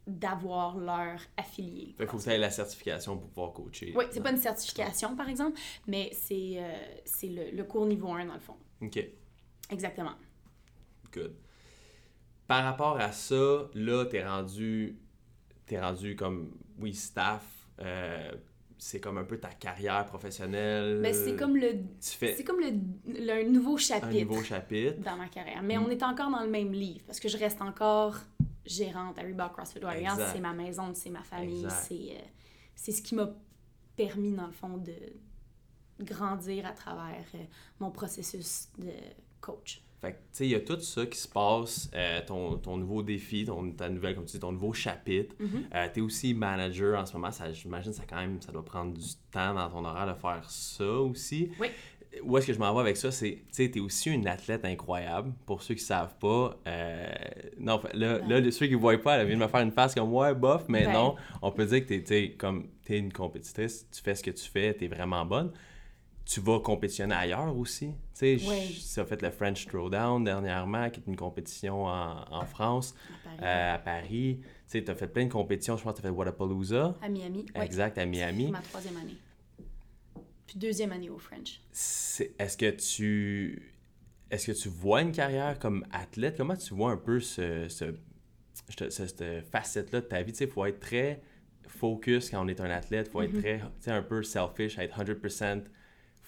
[0.07, 1.95] d'avoir leur affilié.
[1.97, 3.93] Fait qu'il faut que tu aies la certification pour pouvoir coacher.
[3.95, 6.73] Oui, c'est pas une certification, par exemple, mais c'est euh,
[7.23, 8.57] le, le cours niveau 1, dans le fond.
[8.81, 8.99] OK.
[9.71, 10.15] Exactement.
[11.13, 11.37] Good.
[12.51, 14.99] Par rapport à ça, là, t'es rendu,
[15.67, 17.45] t'es rendu comme, oui, staff.
[17.79, 18.33] euh,
[18.77, 21.01] c'est comme un peu ta carrière professionnelle.
[21.01, 22.71] Ben, c'est comme le c'est comme le,
[23.07, 24.99] le- un nouveau un chapitre nouveau chapitre.
[25.01, 25.63] dans ma carrière.
[25.63, 25.85] Mais Mm.
[25.87, 28.17] on est encore dans le même livre parce que je reste encore
[28.67, 30.19] gérante à Reebok CrossFit Warriors.
[30.33, 32.21] C'est ma maison, c'est ma famille, c'est euh,
[32.75, 33.31] c'est ce qui m'a
[33.95, 34.95] permis dans le fond de
[36.03, 37.39] grandir à travers euh,
[37.79, 38.91] mon processus de
[39.41, 39.83] coach.
[40.01, 42.79] Fait que, tu sais, il y a tout ça qui se passe, euh, ton, ton
[42.79, 45.35] nouveau défi, ton, ta nouvelle, comme tu dis, ton nouveau chapitre.
[45.39, 45.65] Mhm.
[45.75, 49.07] Euh, t'es aussi manager en ce moment, j'imagine ça quand même, ça doit prendre du
[49.31, 51.51] temps dans ton horaire de faire ça aussi.
[51.61, 51.67] Oui.
[52.25, 54.65] Où est-ce que je m'en vais avec ça, c'est, tu sais, t'es aussi une athlète
[54.65, 55.33] incroyable.
[55.47, 57.07] Pour ceux qui savent pas, euh,
[57.59, 58.43] non, là, Ben.
[58.43, 60.65] là, ceux qui voient pas, elle vient de me faire une face comme, ouais, bof,
[60.69, 60.93] mais Ben.
[60.93, 64.31] non, on peut dire que t'es, t'es comme, t'es une compétitrice, tu fais ce que
[64.33, 65.53] tu fais, t'es vraiment bonne.
[66.31, 67.89] Tu vas compétitionner ailleurs aussi.
[68.15, 68.81] Tu sais, Oui.
[68.95, 73.25] tu as fait le French Throwdown dernièrement, qui est une compétition en, en France, à
[73.25, 73.39] Paris.
[73.43, 74.39] euh, à Paris.
[74.41, 75.77] Tu sais, tu as fait plein de compétitions.
[75.77, 76.95] Je pense que tu as fait Wadapalooza.
[77.03, 77.47] à Miami.
[77.53, 77.61] oui.
[77.65, 78.53] Exact, à Miami.
[78.53, 79.17] ma troisième année.
[80.47, 81.61] Puis deuxième année au French.
[81.73, 83.75] Est-ce que tu.
[84.31, 86.37] est-ce que tu vois une carrière comme athlète?
[86.37, 87.87] Comment tu vois un peu ce, ce,
[88.89, 90.31] cette facette-là de ta vie?
[90.31, 91.23] Tu sais, il faut être très
[91.67, 93.61] focus quand on est un athlète, il faut être mm-hmm.
[93.83, 95.65] très, un peu selfish, être 100%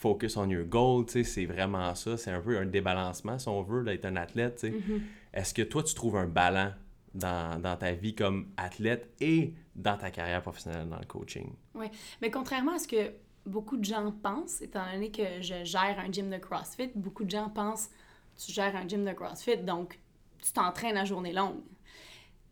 [0.02, 2.16] focus on your goal, tu sais, c'est vraiment ça.
[2.16, 4.64] C'est un peu un débalancement, si on veut, d'être un athlète.
[4.64, 5.00] Mm-hmm.
[5.32, 6.72] Est-ce que toi, tu trouves un ballon
[7.14, 11.52] dans, dans, ta vie comme athlète et dans ta carrière professionnelle dans le coaching?
[11.74, 11.86] Oui,
[12.20, 13.12] mais contrairement à ce que
[13.46, 17.30] beaucoup de gens pensent, étant donné que je gère un gym de CrossFit, beaucoup de
[17.30, 17.90] gens pensent
[18.36, 19.98] tu gères un gym de CrossFit, donc
[20.40, 21.60] tu t'entraînes à journée longue.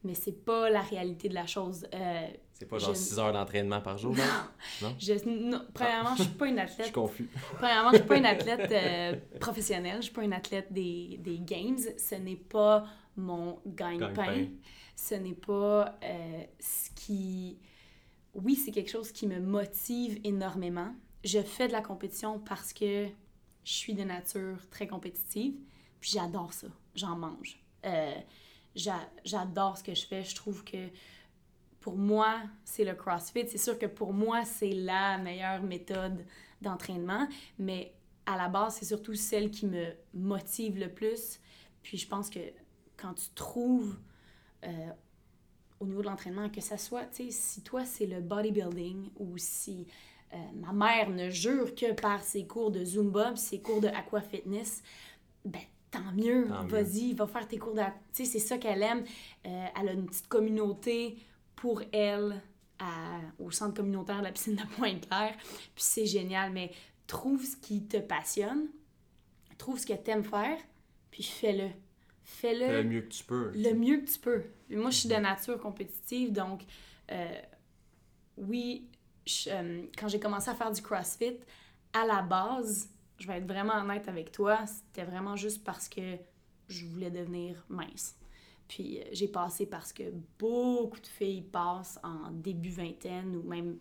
[0.05, 1.87] Mais c'est pas la réalité de la chose.
[1.95, 2.29] Euh,
[2.61, 4.23] c'est pas genre 6 heures d'entraînement par jour, non?
[4.83, 4.95] non?
[4.99, 5.15] Je,
[5.73, 6.79] premièrement, je suis pas une athlète.
[6.79, 7.31] je suis confus.
[7.55, 11.39] premièrement, je suis pas une athlète euh, professionnelle, je suis pas une athlète des, des
[11.39, 11.79] games.
[11.97, 14.49] Ce n'est pas mon gagne-pain.
[14.95, 17.59] Ce n'est pas euh, ce qui
[18.35, 20.95] oui, c'est quelque chose qui me motive énormément.
[21.25, 23.07] Je fais de la compétition parce que
[23.65, 25.55] je suis de nature très compétitive,
[25.99, 26.69] puis j'adore ça.
[26.95, 27.59] J'en mange.
[27.87, 28.15] Euh,
[28.75, 30.25] j'adore ce que je fais.
[30.25, 30.89] Je trouve que
[31.81, 33.49] pour moi, c'est le CrossFit.
[33.49, 36.25] C'est sûr que pour moi, c'est la meilleure méthode
[36.61, 37.27] d'entraînement,
[37.59, 37.95] mais
[38.27, 41.41] à la base, c'est surtout celle qui me motive le plus.
[41.83, 42.41] Puis je pense que
[42.97, 43.99] quand tu trouves
[44.65, 44.91] euh,
[45.81, 49.39] au niveau de l'entraînement, que ça soit, tu sais, si toi c'est le bodybuilding ou
[49.39, 49.87] si
[50.35, 54.21] euh, ma mère ne jure que par ses cours de Zumba, ses cours de aqua
[54.21, 54.83] fitness,
[55.45, 57.81] ben tant mieux, vas-y, va faire tes cours de...
[58.13, 59.03] Tu sais, c'est ça qu'elle aime.
[59.45, 61.17] Euh, elle a une petite communauté
[61.61, 62.41] pour elle
[63.39, 66.73] au centre communautaire de la piscine de Pointe-Claire, puis c'est génial, mais
[67.07, 68.69] trouve ce qui te passionne,
[69.59, 70.59] trouve ce que tu aimes faire,
[71.11, 71.69] puis fais-le
[72.23, 73.53] fais-le le mieux que tu peux.
[73.55, 74.43] Le mieux que tu peux.
[74.71, 76.63] moi, je suis de nature compétitive, donc
[77.13, 77.41] euh,
[78.39, 78.89] oui,
[79.49, 81.37] euh, quand j'ai commencé à faire du CrossFit,
[81.93, 86.17] à la base, je vais être vraiment honnête avec toi, c'était vraiment juste parce que
[86.69, 88.15] je voulais devenir mince.
[88.71, 90.05] Puis euh, j'ai passé parce que
[90.39, 93.79] beaucoup de filles passent en début vingtaine ou même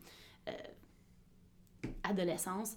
[2.04, 2.76] adolescence.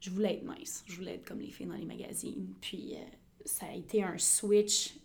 [0.00, 2.52] Je voulais être mince, je voulais être comme les filles dans les magazines.
[2.60, 2.94] Puis
[3.44, 4.98] ça a été un switch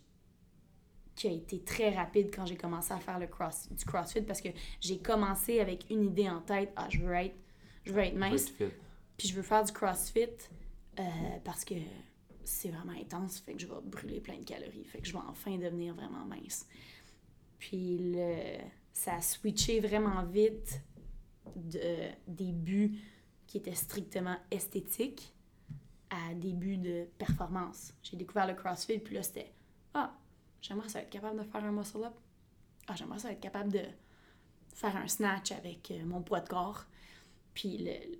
[1.14, 4.40] qui a été très rapide quand j'ai commencé à faire le cross, du CrossFit parce
[4.40, 4.48] que
[4.80, 7.36] j'ai commencé avec une idée en tête, ah, je veux être,
[7.84, 10.28] je veux être mince, puis je veux faire du CrossFit
[10.98, 11.02] euh,
[11.44, 11.74] parce que
[12.44, 15.22] c'est vraiment intense, fait que je vais brûler plein de calories, fait que je vais
[15.26, 16.66] enfin devenir vraiment mince.
[17.58, 18.58] Puis le,
[18.92, 20.80] ça a switché vraiment vite
[21.56, 22.90] de, des
[23.46, 25.34] qui étaient strictement esthétiques
[26.10, 27.94] à des de performance.
[28.02, 29.52] J'ai découvert le CrossFit, puis là, c'était
[29.94, 30.14] Ah,
[30.60, 32.14] j'aimerais ça être capable de faire un muscle-up.
[32.86, 33.84] Ah, j'aimerais ça être capable de
[34.74, 36.86] faire un snatch avec euh, mon poids de corps.
[37.54, 38.18] Puis le,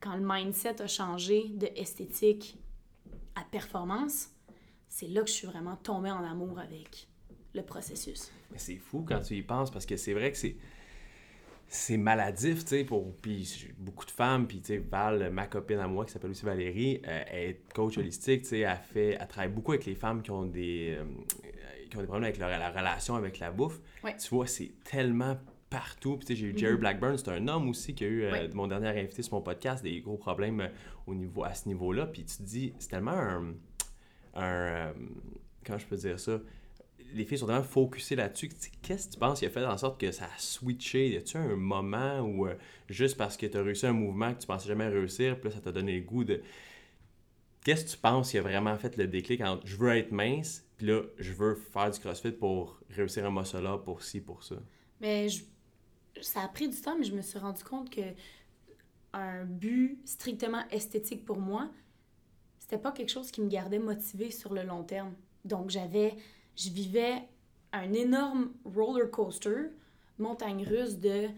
[0.00, 2.58] quand le mindset a changé de esthétique
[3.34, 4.30] à performance,
[4.88, 7.08] c'est là que je suis vraiment tombée en amour avec
[7.54, 8.30] le processus.
[8.50, 10.56] Mais c'est fou quand tu y penses parce que c'est vrai que c'est
[11.70, 13.14] c'est maladif, tu sais, pour...
[13.16, 16.44] Puis beaucoup de femmes, puis tu sais, Val, ma copine à moi, qui s'appelle aussi
[16.44, 19.94] Valérie, euh, elle est coach holistique, tu sais, elle, fait, elle travaille beaucoup avec les
[19.94, 21.04] femmes qui ont des, euh,
[21.90, 23.80] qui ont des problèmes avec leur, la relation avec la bouffe.
[24.02, 25.36] Tu vois, c'est tellement
[25.70, 26.16] partout.
[26.18, 26.78] Puis j'ai eu Jerry mm-hmm.
[26.78, 29.82] Blackburn, c'est un homme aussi qui a eu, euh, mon dernier invité sur mon podcast,
[29.82, 30.70] des gros problèmes
[31.06, 32.06] au niveau, à ce niveau-là.
[32.06, 33.54] Puis tu te dis, c'est tellement un...
[34.34, 34.92] un
[35.64, 36.40] comment je peux dire ça?
[37.14, 38.50] Les filles sont tellement focusées là-dessus.
[38.82, 41.10] Qu'est-ce que tu penses qui a fait en sorte que ça a switché?
[41.10, 42.54] Y a-tu un moment où, euh,
[42.88, 45.54] juste parce que tu as réussi un mouvement que tu pensais jamais réussir, puis là,
[45.54, 46.42] ça t'a donné le goût de.
[47.64, 50.66] Qu'est-ce que tu penses qui a vraiment fait le déclic entre je veux être mince,
[50.76, 54.56] puis là, je veux faire du crossfit pour réussir un muscle-up, pour ci, pour ça?
[55.00, 55.44] Mais je...
[56.22, 58.02] ça a pris du temps, mais je me suis rendu compte que
[59.12, 61.70] un but strictement esthétique pour moi,
[62.58, 65.14] c'était pas quelque chose qui me gardait motivée sur le long terme.
[65.44, 66.16] Donc, j'avais
[66.56, 67.22] je vivais
[67.72, 69.70] un énorme roller coaster,
[70.18, 71.28] montagne russe de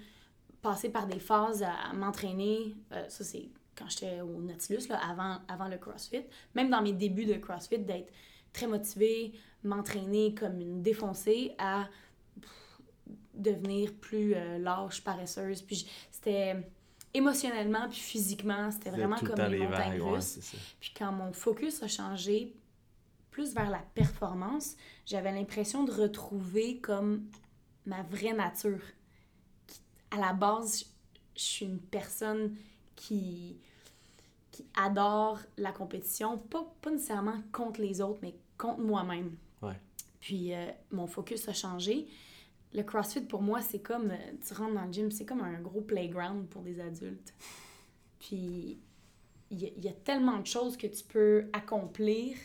[0.63, 2.75] passer par des phases à m'entraîner.
[2.93, 6.25] Euh, ça, c'est quand j'étais au Nautilus, là, avant, avant le CrossFit.
[6.55, 8.13] Même dans mes débuts de CrossFit, d'être
[8.53, 11.89] très motivée, m'entraîner comme une défoncée à
[13.41, 15.63] devenir plus euh, lâche, paresseuse.
[15.63, 16.57] Puis c'était
[17.13, 20.55] émotionnellement puis physiquement, c'était vraiment comme une montagne russe.
[20.81, 22.55] puis quand mon focus a changé
[23.31, 24.77] plus vers la performance,
[25.07, 27.27] j'avais l'impression de retrouver comme
[27.87, 28.83] ma vraie nature.
[30.11, 30.87] À la base,
[31.37, 32.57] je suis une personne
[32.97, 33.57] qui,
[34.51, 39.37] qui adore la compétition, pas, pas nécessairement contre les autres, mais contre moi-même.
[40.21, 42.07] Puis euh, mon focus a changé.
[42.73, 45.61] Le CrossFit, pour moi, c'est comme, euh, tu rentres dans le gym, c'est comme un
[45.61, 47.35] gros playground pour des adultes.
[48.19, 48.79] Puis
[49.51, 52.37] il y, a tellement de choses que tu peux accomplir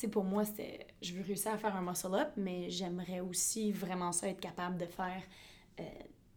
[0.00, 0.86] sais, pour moi, c'était.
[1.02, 4.86] Je veux réussir à faire un muscle-up, mais j'aimerais aussi vraiment ça être capable de
[4.86, 5.22] faire
[5.78, 5.84] euh,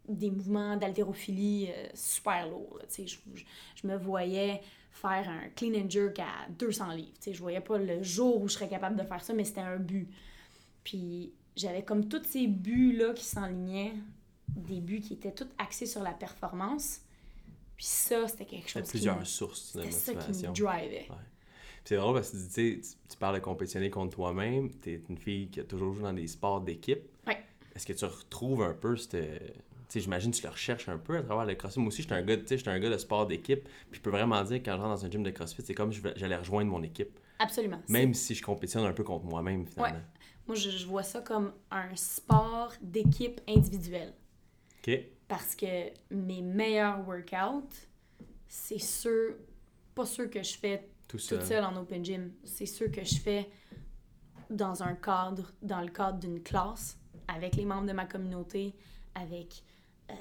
[0.07, 2.79] des mouvements d'haltérophilie euh, super lourds.
[2.89, 3.43] Tu sais, je, je,
[3.75, 7.13] je me voyais faire un clean and jerk à 200 livres.
[7.15, 9.45] Tu sais, je voyais pas le jour où je serais capable de faire ça, mais
[9.45, 10.09] c'était un but.
[10.83, 13.93] Puis j'avais comme tous ces buts-là qui s'enlignaient,
[14.47, 17.01] des buts qui étaient tous axés sur la performance.
[17.75, 20.49] Puis ça, c'était quelque chose Il y a plusieurs sources de C'était ça qui motivation.
[20.51, 21.07] me drivait.
[21.09, 21.15] Ouais.
[21.83, 24.69] C'est drôle parce que tu, parles de compétitionner contre toi-même.
[24.81, 27.01] Tu es une fille qui a toujours joué dans des sports d'équipe.
[27.27, 27.43] Ouais.
[27.75, 29.17] Est-ce que tu retrouves un peu cette.
[29.93, 31.79] J'imagine que tu le recherches un peu à travers le CrossFit.
[31.79, 33.63] Moi aussi, j'étais un gars, tu sais, j'étais un gars de sport d'équipe.
[33.91, 35.75] Puis je peux vraiment dire que quand je rentre dans un gym de CrossFit, c'est
[35.75, 37.19] comme j'allais rejoindre mon équipe.
[37.37, 37.79] Absolument.
[37.89, 39.99] Même si je compétitionne un peu contre moi-même, finalement.
[40.47, 44.13] Moi, je, je vois ça comme un sport d'équipe individuelle.
[44.85, 44.99] OK?
[45.27, 47.69] Parce que mes meilleurs workouts,
[48.47, 49.35] c'est sûr,
[49.95, 51.39] pas ceux que je fais Tout seul.
[51.39, 52.31] toute seule en open gym.
[52.43, 53.49] C'est ceux que je fais
[54.49, 58.75] dans un cadre, dans le cadre d'une classe, avec les membres de ma communauté,
[59.15, 59.63] avec
[60.11, 60.13] euh,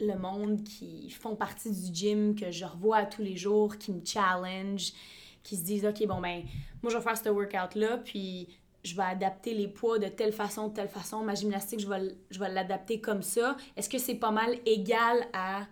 [0.00, 3.92] le monde qui font partie du gym, que je revois à tous les jours, qui
[3.92, 4.92] me challenge,
[5.42, 6.44] qui se disent, OK, bon, ben,
[6.82, 8.48] moi, je vais faire ce workout-là, puis
[8.88, 11.22] je vais adapter les poids de telle façon, de telle façon.
[11.22, 13.56] Ma gymnastique, je vais, je vais l'adapter comme ça.
[13.76, 15.66] Est-ce que c'est pas mal égal à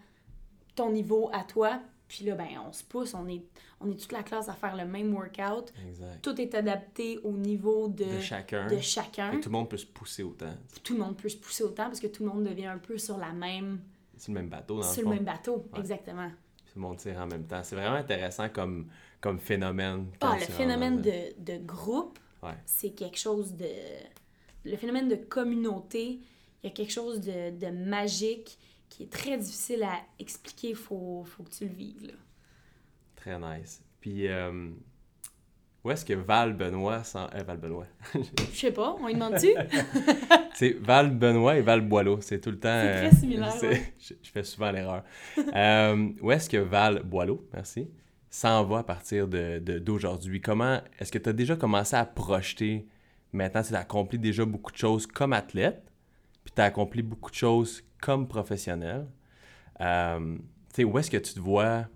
[0.75, 1.81] ton niveau, à toi?
[2.09, 3.43] Puis là, ben, on se pousse, on est,
[3.81, 5.73] on est toute la classe à faire le même workout.
[5.89, 6.23] Exact.
[6.23, 8.69] Tout est adapté au niveau de, De chacun.
[8.69, 9.31] de chacun.
[9.33, 10.55] Que tout le monde peut se pousser autant.
[10.85, 12.97] Tout le monde peut se pousser autant parce que tout le monde devient un peu
[12.97, 13.81] sur la même
[14.17, 15.11] C'est le même bateau, dans le le fond.
[15.11, 15.67] même bateau.
[15.73, 15.81] Ouais.
[15.81, 16.29] Exactement.
[16.29, 17.63] Tout le monde tire en même temps.
[17.65, 18.87] C'est vraiment intéressant comme,
[19.21, 20.07] comme phénomène.
[20.21, 22.55] Ah, le phénomène de, de groupe, Ouais.
[22.65, 23.69] c'est quelque chose de.
[24.65, 26.21] Le phénomène de communauté,
[26.63, 30.71] il y a quelque chose de, de magique qui est très difficile à expliquer.
[30.71, 32.07] Il faut, faut que tu le vives.
[32.07, 32.13] Là.
[33.17, 33.83] Très nice.
[34.01, 34.71] Puis, euh,
[35.85, 37.29] où est-ce que Val Benoît s'en...
[37.33, 37.87] euh, Val Benoît?
[38.53, 39.55] Je sais pas, on lui demande-tu?
[40.55, 42.21] c'est Val Benoît et Val Boileau.
[42.21, 42.81] C'est tout le temps...
[42.83, 43.95] C'est très euh, similaire, ouais.
[43.99, 45.05] je, je fais souvent l'erreur.
[45.39, 47.89] Euh, où est-ce que Val Boileau, merci,
[48.37, 50.41] s'en va à partir de, de- d'aujourd'hui?
[50.41, 50.81] Comment...
[50.99, 52.87] Est-ce que tu as déjà commencé à projeter...
[53.33, 55.91] Maintenant, tu as accompli déjà beaucoup de choses comme athlète,
[56.45, 59.07] puis tu as accompli beaucoup de choses comme professionnel.
[59.81, 60.39] Euh,
[60.79, 61.87] où est-ce que tu te vois...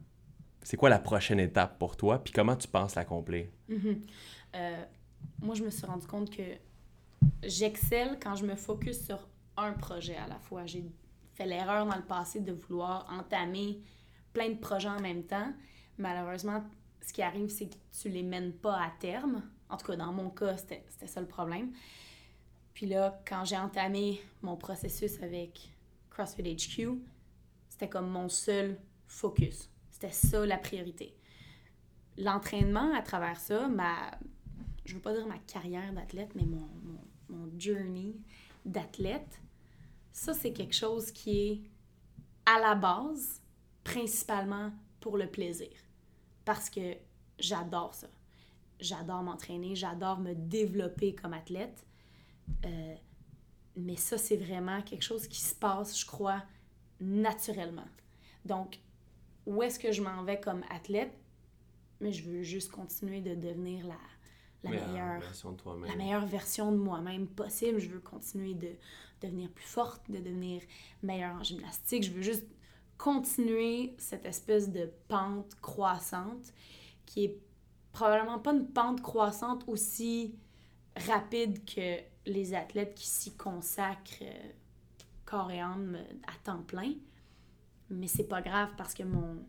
[0.63, 3.47] C'est quoi la prochaine étape pour toi, puis comment tu penses l'accomplir?
[3.69, 4.03] Mhm.
[4.57, 4.85] Euh,
[5.43, 6.43] moi, je me suis rendu compte que
[7.43, 10.67] j'excelle quand je me focus sur un projet à la fois.
[10.67, 10.85] J'ai
[11.35, 13.81] fait l'erreur dans le passé de vouloir entamer
[14.33, 15.53] plein de projets en même temps.
[16.01, 16.65] Malheureusement,
[17.01, 19.43] ce qui arrive, c'est que tu les mènes pas à terme.
[19.69, 21.73] En tout cas, dans mon cas, c'était ça le problème.
[22.75, 25.71] Puis là, quand j'ai entamé mon processus avec
[26.11, 26.99] CrossFit HQ,
[27.69, 29.71] c'était comme mon seul focus.
[29.91, 31.15] C'était ça la priorité
[32.21, 34.11] l'entraînement à travers ça, ma,
[34.85, 38.15] je veux pas dire ma carrière d'athlète, mais mon, mon, mon journey
[38.65, 39.41] d'athlète,
[40.13, 41.61] ça c'est quelque chose qui est
[42.47, 43.43] à la base
[43.85, 45.71] principalement pour le plaisir.
[46.51, 46.97] Parce que
[47.39, 48.09] j'adore ça.
[48.81, 51.87] J'adore m'entraîner, j'adore me développer comme athlète.
[52.67, 52.95] Euh,
[53.77, 56.43] mais ça, c'est vraiment quelque chose qui se passe, je crois,
[57.01, 57.87] naturellement.
[58.45, 58.81] Donc,
[59.47, 61.13] où est-ce que je m'en vais comme athlète?
[62.01, 63.95] Mais je veux juste continuer de devenir la,
[64.65, 67.79] la Meilleure meilleure version de la meilleure version de moi-même possible.
[67.79, 68.73] Je veux continuer de
[69.23, 70.63] devenir plus forte, de devenir
[71.05, 72.03] meilleure en gymnastique.
[72.03, 72.45] Je veux juste
[73.01, 76.53] continuer cette espèce de pente croissante
[77.07, 77.41] qui est
[77.93, 80.35] probablement pas une pente croissante aussi
[81.09, 84.51] rapide que les athlètes qui s'y consacrent euh,
[85.25, 86.93] corps et âme euh, à temps plein.
[87.89, 89.47] Mais c'est pas grave parce que mon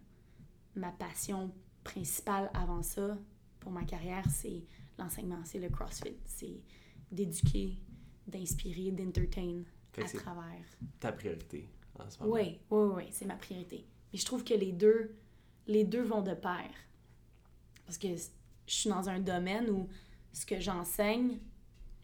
[0.75, 1.51] ma passion
[1.83, 3.17] principale avant ça
[3.59, 4.63] pour ma carrière, c'est
[4.97, 6.15] l'enseignement, c'est le CrossFit.
[6.23, 6.61] C'est
[7.11, 7.77] d'éduquer,
[8.25, 9.63] d'inspirer, d'entertain
[9.97, 10.65] à travers.
[11.01, 11.67] ta priorité
[12.05, 12.33] en ce moment.
[12.33, 13.85] Oui, oui, oui, c'est ma priorité.
[14.11, 15.15] Mais je trouve que les deux,
[15.67, 16.69] les deux vont de pair.
[17.85, 19.87] Parce que je suis dans un domaine où
[20.33, 21.39] ce que j'enseigne,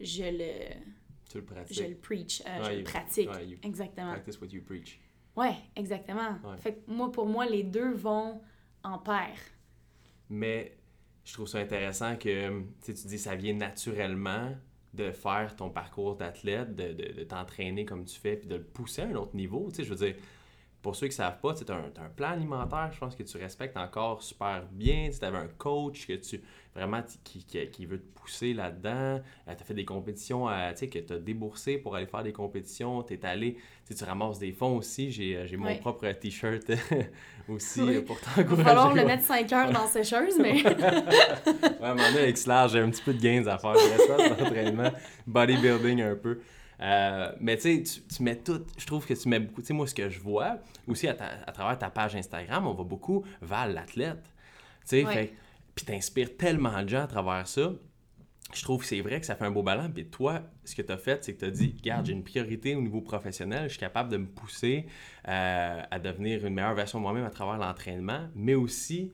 [0.00, 0.74] je le,
[1.30, 1.76] Tu le pratiques.
[1.76, 3.30] je le preach, euh, je le pratique.
[3.30, 4.12] ouais, you Exactement.
[4.12, 5.00] Practice what you preach.
[5.36, 6.38] Ouais, exactement.
[6.44, 6.56] Ouais.
[6.58, 8.40] Fait que moi, pour moi, les deux vont
[8.82, 9.34] en pair.
[10.30, 10.76] Mais
[11.24, 14.54] je trouve ça intéressant que tu dis ça vient naturellement
[14.98, 19.02] de faire ton parcours d'athlète, de, de, t'entraîner comme tu fais, puis de le pousser
[19.02, 19.68] à un autre niveau.
[19.70, 20.14] Tu sais, je veux dire,
[20.82, 23.36] pour ceux qui ne savent pas, tu as, un plan alimentaire, je pense que tu
[23.36, 25.10] respectes encore super bien.
[25.10, 26.40] Tu avais un coach que tu
[26.74, 29.20] vraiment qui, qui, veut te pousser là-dedans.
[29.20, 32.06] Euh, tu as fait des compétitions, euh, tu sais, que tu as déboursé pour aller
[32.06, 33.02] faire des compétitions.
[33.02, 33.56] Tu es allé,
[33.88, 35.10] tu ramasses des fonds aussi.
[35.10, 36.70] J'ai euh, mon propre t-shirt
[37.48, 38.50] aussi pour t'encourager.
[38.50, 40.62] Il va falloir le mettre 5 heures dans sécheuse, mais.
[40.64, 43.74] ouais, avec Slash, j'ai un petit peu de gains à faire.
[43.74, 44.92] Je reste l'entraînement,
[45.26, 46.38] bodybuilding un peu.
[46.80, 49.74] Euh, mais tu sais, tu mets tout, je trouve que tu mets beaucoup, tu sais,
[49.74, 53.74] moi ce que je vois, aussi à, travers ta page Instagram, on voit beaucoup Val
[53.74, 54.22] l'athlète.
[54.88, 55.32] Tu sais,
[55.74, 57.72] puis t'inspires tellement de gens à travers ça.
[58.54, 59.90] Je trouve que c'est vrai que ça fait un beau ballon.
[59.92, 62.24] Puis toi, ce que tu as fait, c'est que tu as dit Regarde, j'ai une
[62.24, 64.86] priorité au niveau professionnel, je suis capable de me pousser
[65.28, 68.28] euh, à devenir une meilleure version de moi-même à travers l'entraînement.
[68.34, 69.12] Mais aussi,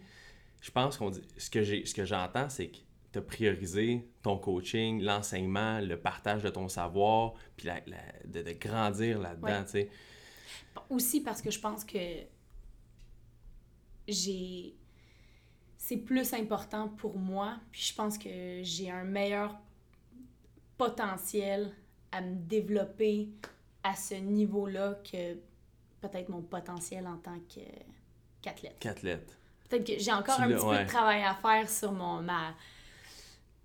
[0.60, 2.78] je pense qu'on dit ce que j'entends, c'est que
[3.20, 7.68] tu prioriser ton coaching, l'enseignement, le partage de ton savoir, puis
[8.26, 9.90] de, grandir là-dedans, tu sais.
[10.90, 11.98] Aussi parce que je pense que
[14.08, 14.74] j'ai...
[15.76, 19.54] C'est plus important pour moi, puis je pense que j'ai un meilleur
[20.78, 21.72] potentiel
[22.10, 23.28] à me développer
[23.82, 25.34] à ce niveau-là que
[26.00, 28.76] peut-être mon potentiel en tant qu'athlète.
[28.80, 29.38] Qu'athlète.
[29.68, 32.54] Peut-être que j'ai encore un petit peu de travail à faire sur mon, ma,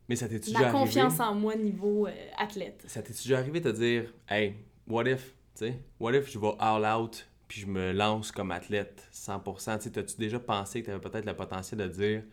[0.09, 0.79] mais ça t'est-tu déjà arrivé?
[0.79, 2.83] confiance en moi niveau euh, athlète.
[2.87, 4.55] Ça t'est-tu déjà arrivé de te dire, hey,
[4.87, 8.51] what if, tu sais, what if je vais all out puis je me lance comme
[8.51, 9.83] athlète 100%?
[9.83, 12.23] Tu t'as-tu déjà pensé que tu avais peut-être le potentiel de dire,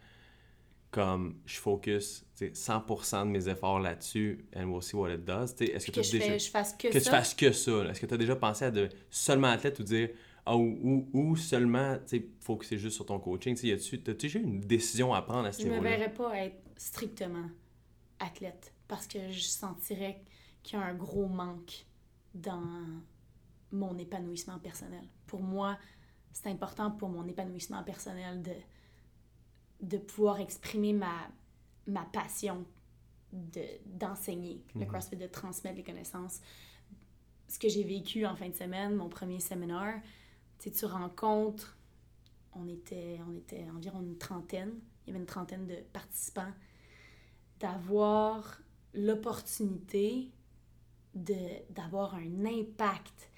[0.91, 5.55] comme je focus 100% de mes efforts là-dessus and we'll see what it does?
[5.61, 6.39] Est-ce que, que, je, déjà...
[6.39, 7.85] je fasse que, que tu fasses que ça.
[7.91, 10.09] Est-ce que tu as déjà pensé à de seulement athlète ou dire
[10.47, 11.99] ah, ou, ou, seulement
[12.41, 13.55] focuser juste sur ton coaching?
[13.55, 15.77] As-tu déjà une décision à prendre à ce niveau-là?
[15.77, 17.51] Je ne me verrais pas être strictement
[18.18, 20.22] athlète parce que je sentirais
[20.62, 21.87] qu'il y a un gros manque
[22.35, 22.62] dans
[23.72, 25.05] mon épanouissement personnel.
[25.26, 25.79] Pour moi,
[26.33, 28.55] c'est important pour mon épanouissement personnel de,
[29.81, 31.29] de pouvoir exprimer ma,
[31.87, 32.64] ma passion
[33.33, 34.87] d'enseigner le mhm.
[34.87, 36.40] CrossFit, de transmettre les connaissances.
[37.48, 40.00] Ce que j'ai vécu en fin de semaine, mon premier séminaire,
[40.59, 41.76] tu tu rencontres,
[42.55, 44.72] on était, on était environ une trentaine,
[45.05, 46.52] il y avait une trentaine de participants
[47.61, 48.61] d'avoir
[48.95, 50.31] l'opportunité
[51.71, 53.31] d'avoir un impact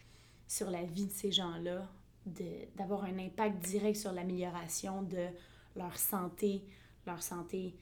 [0.46, 1.88] sur la vie de ces gens-là,
[2.74, 5.28] d'avoir un impact direct sur l'amélioration de
[5.76, 6.64] leur santé,
[7.06, 7.76] leur santé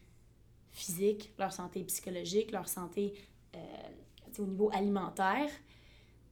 [0.70, 3.14] physique, leur santé psychologique, leur santé
[3.54, 3.58] euh,
[4.38, 5.48] au niveau alimentaire,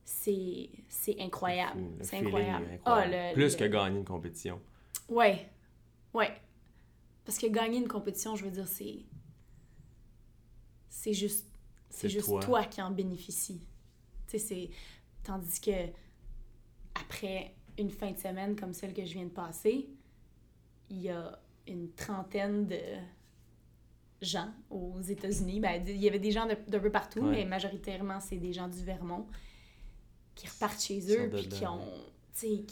[0.05, 0.69] c'est
[1.19, 1.83] incroyable.
[2.03, 2.67] C'est incroyable.
[2.75, 3.31] incroyable.
[3.31, 4.61] Ah, Plus que gagner une compétition.
[5.09, 5.49] Ouais,
[6.13, 6.31] ouais.
[7.25, 8.99] Parce que gagner une compétition, je veux dire, c'est
[10.95, 11.47] c'est juste,
[11.91, 12.65] c'est juste toi.
[12.65, 13.61] qui en bénéficie.
[14.29, 14.71] c'est...
[15.25, 15.89] Tandis que
[16.95, 19.89] après une fin de semaine comme celle que je viens de passer,
[20.91, 22.79] il y a une trentaine de
[24.21, 25.61] gens aux États-Unis.
[25.61, 28.85] Ben, il y avait des gens d'un peu partout, mais majoritairement, c'est des gens du
[28.85, 29.27] Vermont
[30.35, 31.89] qui repartent chez eux, puis qui ont,
[32.35, 32.67] qui,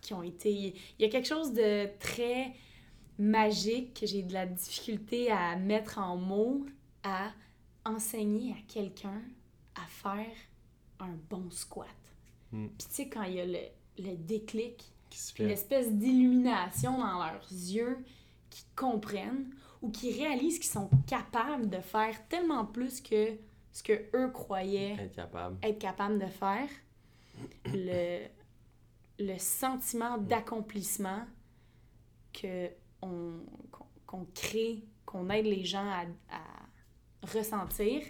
[0.00, 0.74] qui ont été...
[0.98, 2.54] Il y a quelque chose de très
[3.18, 6.64] magique que j'ai de la difficulté à mettre en mots,
[7.02, 7.32] à
[7.84, 9.22] enseigner à quelqu'un
[9.74, 10.34] à faire
[11.00, 11.88] un bon squat.
[12.52, 12.68] Hmm.
[12.78, 13.58] Puis tu sais, quand il y a le,
[13.98, 14.92] le déclic,
[15.38, 18.04] l'espèce d'illumination dans leurs yeux,
[18.50, 19.50] qui comprennent
[19.82, 23.36] ou qui réalisent qu'ils sont capables de faire tellement plus que
[23.72, 26.68] ce que eux croyaient être capables être capable de faire,
[27.66, 28.26] le,
[29.18, 31.24] le sentiment d'accomplissement
[32.32, 36.06] que qu'on crée, qu'on aide les gens à
[37.22, 38.02] ressentir,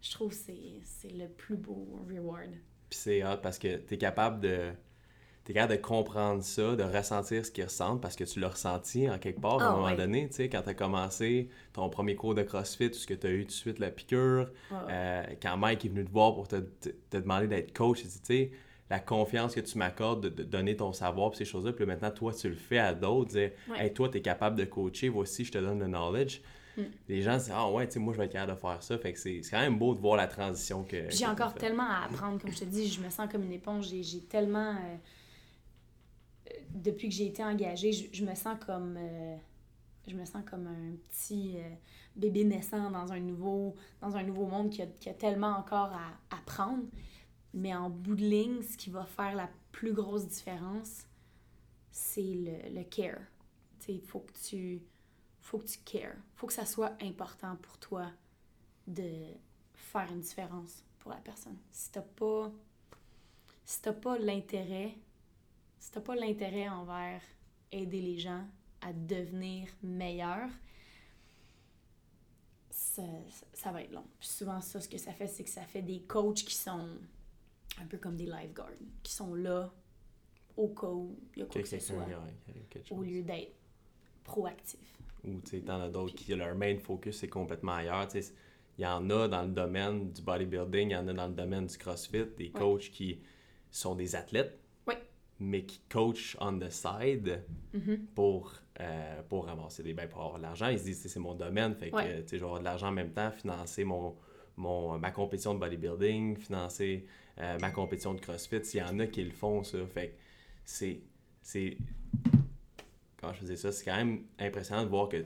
[0.00, 0.36] je trouve que
[0.84, 2.50] c'est le plus beau reward.
[2.90, 4.72] Puis c'est hot parce que tu es capable de
[5.48, 9.08] t'es capable de comprendre ça, de ressentir ce qu'ils ressentent parce que tu l'as ressenti
[9.08, 11.88] en quelque part à un ah moment donné, tu sais, quand tu as commencé ton
[11.88, 14.50] premier cours de CrossFit, tout ce que tu as eu tout de suite la piqûre,
[14.90, 18.50] euh, quand Mike est venu te voir pour te, te, demander d'être coach, tu sais,
[18.90, 22.50] la confiance que tu m'accordes de, donner ton savoir, ces choses-là, puis maintenant, toi, tu
[22.50, 25.58] le fais à d'autres, dire, hey, toi, tu es capable de coacher, voici, je te
[25.58, 26.42] donne le knowledge.
[26.78, 26.82] Mm.
[27.08, 28.98] Les gens disent Ah ouais, tu sais, moi je vais être capable de faire ça.
[28.98, 31.10] Fait que c'est quand même beau de voir la transition que.
[31.10, 33.88] J'ai encore tellement à apprendre, comme je te dis, je me sens comme une éponge.
[33.88, 34.70] J'ai tellement.
[34.70, 34.96] Euh,
[36.50, 38.96] euh, depuis que j'ai été engagée, je, me sens comme.
[38.96, 39.36] Euh,
[40.06, 41.56] je me sens comme un petit
[42.16, 45.92] bébé naissant dans un nouveau, dans un nouveau monde qui a, qui a tellement encore
[45.92, 46.84] à apprendre.
[47.52, 51.06] Mais en bout de ligne, ce qui va faire la plus grosse différence,
[51.90, 53.20] c'est le, le care.
[53.88, 54.82] Il faut que tu
[55.48, 56.16] faut que tu cares.
[56.34, 58.10] faut que ça soit important pour toi
[58.86, 59.10] de
[59.74, 61.56] faire une différence pour la personne.
[61.72, 62.52] Si t'as pas,
[63.64, 64.94] si pas l'intérêt
[65.80, 67.22] si t'as pas l'intérêt envers
[67.72, 68.44] aider les gens
[68.82, 70.50] à devenir meilleurs,
[72.68, 73.02] ça,
[73.54, 74.04] ça va être long.
[74.20, 76.98] Puis souvent, ça, ce que ça fait, c'est que ça fait des coachs qui sont
[77.78, 79.72] un peu comme des lifeguards, qui sont là
[80.58, 82.06] au cas où il y a quoi que ce soit,
[82.90, 83.54] au lieu d'être
[84.24, 84.98] proactif.
[85.24, 88.08] Ou tu sais, t'en as d'autres qui, leur main focus est complètement ailleurs.
[88.14, 91.34] Il y en a dans le domaine du bodybuilding, il y en a dans le
[91.34, 93.18] domaine du CrossFit, des coachs qui
[93.70, 94.58] sont des athlètes,
[95.40, 97.44] mais qui coachent on the side
[97.74, 97.98] mm-hmm.
[98.14, 100.68] pour, euh, pour ramasser des bains, pour avoir de l'argent.
[100.68, 101.96] Ils se disent, c'est mon domaine, fait que,
[102.26, 104.16] je vais avoir de l'argent en même temps, financer mon,
[104.56, 107.06] mon, ma compétition de bodybuilding, financer
[107.38, 108.64] euh, ma compétition de CrossFit.
[108.64, 110.14] S'il y en a qui le font, ça, fait que
[110.64, 111.76] c'est...
[113.20, 115.24] quand je faisais ça, c'est quand même impressionnant de voir que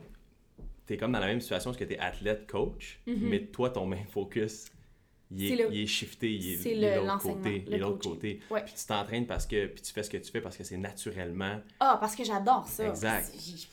[0.86, 3.18] tu es comme dans la même situation parce que tu es athlète-coach, mm-hmm.
[3.20, 4.66] mais toi, ton main focus,
[5.34, 7.64] il est, il est shifté, il est, de l'autre côté.
[7.66, 8.40] Il est l'autre côté.
[8.50, 10.76] Puis tu t'entraînes parce que, puis tu fais ce que tu fais parce que c'est
[10.76, 11.60] naturellement.
[11.80, 12.88] Ah, parce que j'adore ça.
[12.88, 13.32] Exact.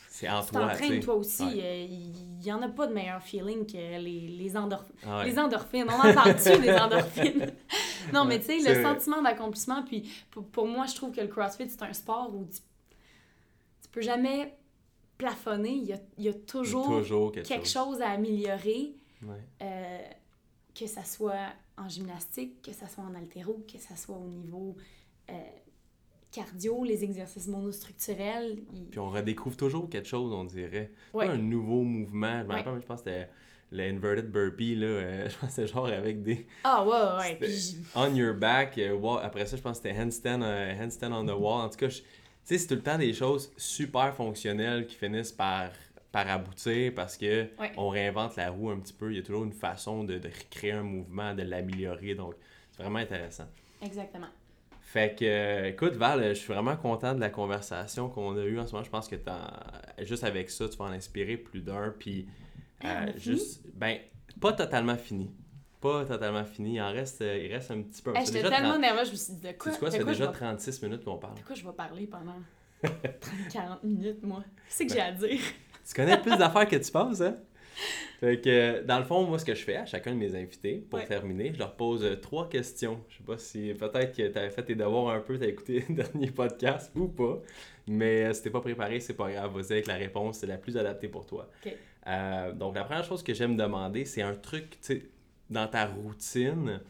[0.10, 0.62] C'est en tu toi.
[0.62, 1.44] Tu t'entraînes toi aussi.
[1.44, 4.96] Euh, il n'y en a pas de meilleur feeling que les, les, endorphines.
[5.06, 5.88] Ah les endorphines.
[5.90, 7.52] On en parle-tu des endorphines?
[8.14, 9.84] non, mais tu sais, le sentiment d'accomplissement.
[9.84, 12.48] Puis pour, pour, moi, je trouve que le CrossFit, c'est un sport où
[13.92, 14.58] tu, peux jamais
[15.18, 15.72] plafonner.
[15.72, 18.02] Il y a, il y a toujours, quelque, chose.
[18.02, 18.96] à améliorer.
[19.62, 20.00] Euh,
[20.80, 24.76] que ça soit en gymnastique, que ça soit en altéro, que ça soit au niveau
[25.30, 25.34] euh,
[26.32, 28.60] cardio, les exercices monostructurels.
[28.90, 30.92] Puis on redécouvre toujours quelque chose, on dirait.
[31.14, 32.42] un nouveau mouvement.
[32.42, 33.30] Je me rappelle, je pense que c'était
[33.72, 34.88] l'inverted burpee, là.
[34.88, 36.48] Euh, je pense que c'était genre avec des...
[36.64, 37.50] Ah ouais, ouais.
[37.96, 38.78] On your back.
[38.78, 41.66] Euh, après ça, je pense que c'était handstand, handstand on the wall.
[41.66, 41.90] En tout cas,
[42.46, 45.70] tu sais, c'est tout le temps des choses super fonctionnelles qui finissent par
[46.12, 49.12] par aboutir parce que on réinvente la roue un petit peu.
[49.12, 52.16] Il y a toujours une façon de, de créer un mouvement, de l'améliorer.
[52.16, 52.34] Donc,
[52.72, 53.46] c'est vraiment intéressant.
[53.82, 54.28] Exactement.
[54.82, 58.60] Fait que, euh, écoute, Val, je suis vraiment content de la conversation qu'on a eue
[58.60, 58.84] en ce moment.
[58.84, 59.18] Je pense que
[60.00, 61.94] juste avec ça, tu vas en inspirer plus d'un.
[62.00, 62.28] Puis,
[62.82, 64.00] ah, euh, juste, ben,
[64.42, 65.30] pas totalement fini.
[65.82, 66.76] Pas totalement fini.
[66.76, 68.14] Il en reste, euh, il reste un petit peu.
[68.26, 69.72] J'étais tellement nerveuse, je me suis dit, de quoi?
[69.72, 69.92] C'est quoi?
[69.92, 71.36] Ça fait déjà 36 minutes qu'on parle.
[71.36, 72.36] De quoi je vais parler pendant
[72.84, 74.44] 30-40 minutes, moi?
[74.68, 75.40] Qu'est-ce que j'ai à dire?
[75.88, 77.38] Tu connais plus d'affaires que tu penses, hein?
[78.20, 80.86] Fait que, dans le fond, moi, ce que je fais à chacun de mes invités,
[80.90, 83.00] pour terminer, je leur pose euh, trois questions.
[83.08, 85.48] Je sais pas si peut-être que tu avais fait tes devoirs un peu, tu as
[85.48, 87.40] écouté le dernier podcast ou pas.
[87.88, 89.54] Mais euh, si t'es pas préparé, c'est pas grave.
[89.56, 91.50] Vas-y avec la réponse, c'est la plus adaptée pour toi.
[92.08, 95.06] Euh, donc, la première chose que j'aime demander, c'est un truc, tu sais,
[95.50, 96.82] dans ta routine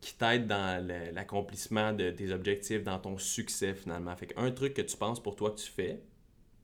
[0.00, 0.84] qui t'aide dans
[1.14, 4.14] l'accomplissement de tes objectifs, dans ton succès finalement?
[4.16, 6.02] Fait un truc que tu penses pour toi que tu fais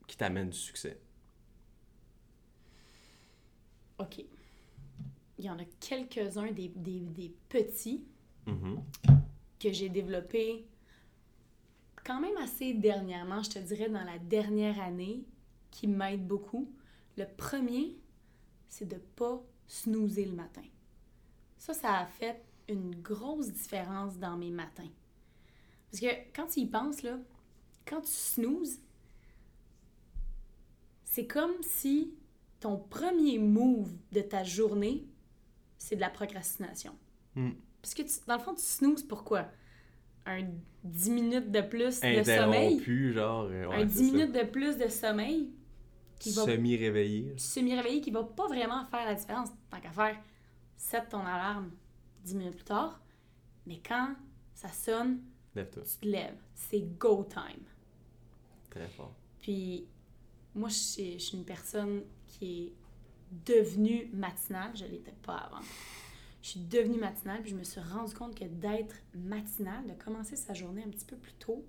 [0.07, 0.99] qui t'amène du succès.
[3.99, 4.24] OK.
[5.39, 6.72] Il y en a quelques-uns des,
[7.49, 8.05] petits
[8.47, 8.81] mm-hmm.
[9.61, 10.66] que j'ai développés
[12.09, 15.26] quand même assez dernièrement, je te dirais dans la dernière année,
[15.70, 16.72] qui m'aident beaucoup.
[17.18, 17.99] Le premier,
[18.66, 20.62] c'est de pas snoozer le matin.
[21.59, 24.90] Ça, ça a fait une grosse différence dans mes matins.
[25.90, 27.18] Parce que quand tu y penses, là,
[27.86, 28.80] quand tu snoozes,
[31.04, 32.14] c'est comme si
[32.61, 35.06] ton premier move de ta journée,
[35.78, 36.92] c'est de la procrastination.
[37.34, 37.52] Hmm.
[37.80, 39.46] Parce que, dans le fond, tu snoozes pourquoi?
[40.26, 40.44] Un
[40.84, 42.78] 10 minutes de plus de sommeil?
[43.12, 43.44] genre.
[43.50, 45.50] Euh, un 10 minutes de plus de sommeil.
[46.20, 47.32] Semi-réveillé.
[47.36, 49.48] Semi-réveillé qui va pas vraiment faire la différence.
[49.70, 50.16] Tant qu'à faire,
[50.79, 51.70] set ton alarme
[52.24, 53.01] 10 minutes plus tard.
[53.66, 54.14] Mais quand
[54.55, 55.20] ça sonne,
[55.55, 55.64] tu
[56.01, 56.41] te lèves.
[56.55, 57.64] C'est go time.
[58.70, 59.14] Très fort.
[59.41, 59.87] Puis,
[60.55, 62.72] moi, je suis une personne qui est
[63.45, 64.74] devenue matinale.
[64.74, 65.64] Je ne l'étais pas avant.
[66.41, 70.37] Je suis devenue matinale, puis je me suis rendu compte que d'être matinale, de commencer
[70.37, 71.64] sa journée un petit peu plus tôt,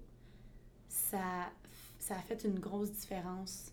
[0.87, 1.51] ça,
[1.97, 3.71] ça a fait une grosse différence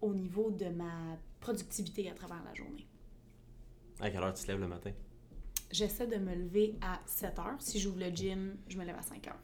[0.00, 2.86] au niveau de ma productivité à travers la journée.
[4.00, 4.90] À quelle heure tu te lèves le matin?
[5.70, 7.56] J'essaie de me lever à 7 heures.
[7.58, 9.38] Si j'ouvre le gym, je me lève à 5 heures.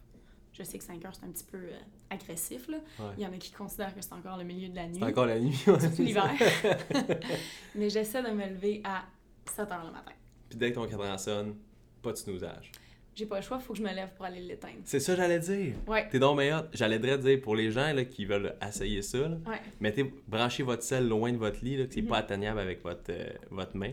[0.53, 1.77] Je sais que 5 heures, c'est un petit peu euh,
[2.11, 2.69] agressif.
[2.69, 2.79] Là.
[3.19, 4.99] Il y en a qui considèrent que c'est encore le milieu de la nuit.
[5.01, 6.31] C'est encore la nuit, Surtout l'hiver.
[7.75, 9.05] Mais j'essaie de me lever à
[9.51, 10.13] 7 heures le matin.
[10.49, 11.57] Puis dès que ton cadran sonne,
[12.01, 12.71] pas de snoozage.
[13.17, 14.79] J'ai pas le choix, il faut que je me lève pour aller l'éteindre.
[14.85, 15.75] C'est ça j'allais dire.
[15.87, 16.09] Ouais.
[16.09, 16.69] T'es donc meilleur.
[16.73, 19.61] J'allais dire pour les gens là, qui veulent essayer ça, là, ouais.
[19.81, 22.09] mettez, branchez votre sel loin de votre lit, là, que c'est Mhm.
[22.09, 23.93] pas atteignable avec votre, euh, votre main.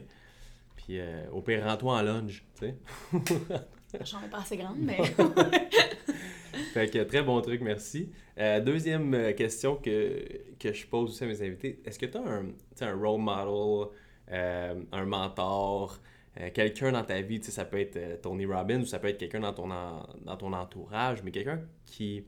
[0.85, 2.75] Puis euh, au pire, rends-toi en lunge, tu sais.
[4.05, 4.97] J'en ai pas assez grande, mais.
[6.73, 8.11] Fait que très bon truc, merci.
[8.37, 10.25] Euh, deuxième euh, question que,
[10.57, 11.81] que je pose aussi à mes invités.
[11.85, 12.45] Est-ce que tu as un,
[12.81, 13.89] un role model,
[14.31, 15.99] euh, un mentor,
[16.39, 19.09] euh, quelqu'un dans ta vie, tu sais, ça peut être Tony Robbins ou ça peut
[19.09, 22.25] être quelqu'un dans ton, en- dans ton entourage, mais quelqu'un qui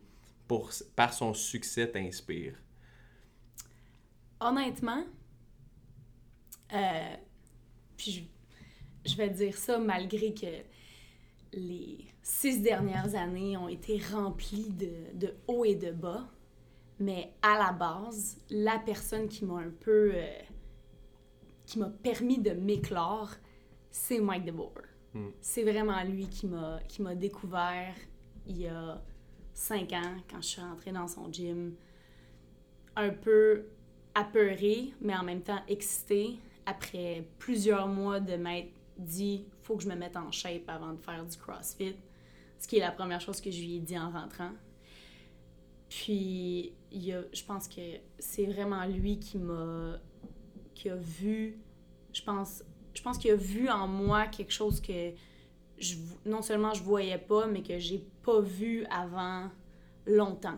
[0.48, 2.56] pour, par son succès t'inspire?
[4.42, 5.06] Honnêtement,
[7.96, 8.30] puis
[9.06, 10.48] je, vais dire ça malgré que
[11.54, 16.28] les six dernières années ont été remplies de, de hauts et de bas.
[17.00, 20.12] Mais à la base, la personne qui m'a un peu.
[20.14, 20.28] euh,
[21.66, 23.32] qui m'a permis de m'éclore,
[23.90, 24.84] c'est Mike DeBoer.
[25.14, 25.30] Hmm.
[25.40, 27.96] C'est vraiment lui qui m'a découvert
[28.48, 29.02] il y a
[29.54, 31.76] cinq ans quand je suis rentrée dans son gym.
[32.96, 33.66] Un peu
[34.14, 36.38] apeurée, mais en même temps excitée.
[36.66, 41.00] Après plusieurs mois de m'être dit faut que je me mette en shape avant de
[41.00, 41.96] faire du CrossFit,
[42.60, 44.52] ce qui est la première chose que je lui ai dit en rentrant.
[45.90, 47.82] Puis, il a, je pense que
[48.18, 50.00] c'est vraiment lui qui m'a.
[50.74, 51.60] qui a vu.
[52.14, 52.64] Je pense,
[52.96, 55.12] je pense qu'il a vu en moi quelque chose que
[55.78, 59.50] je, non seulement je voyais pas, mais que j'ai pas vu avant
[60.08, 60.58] longtemps.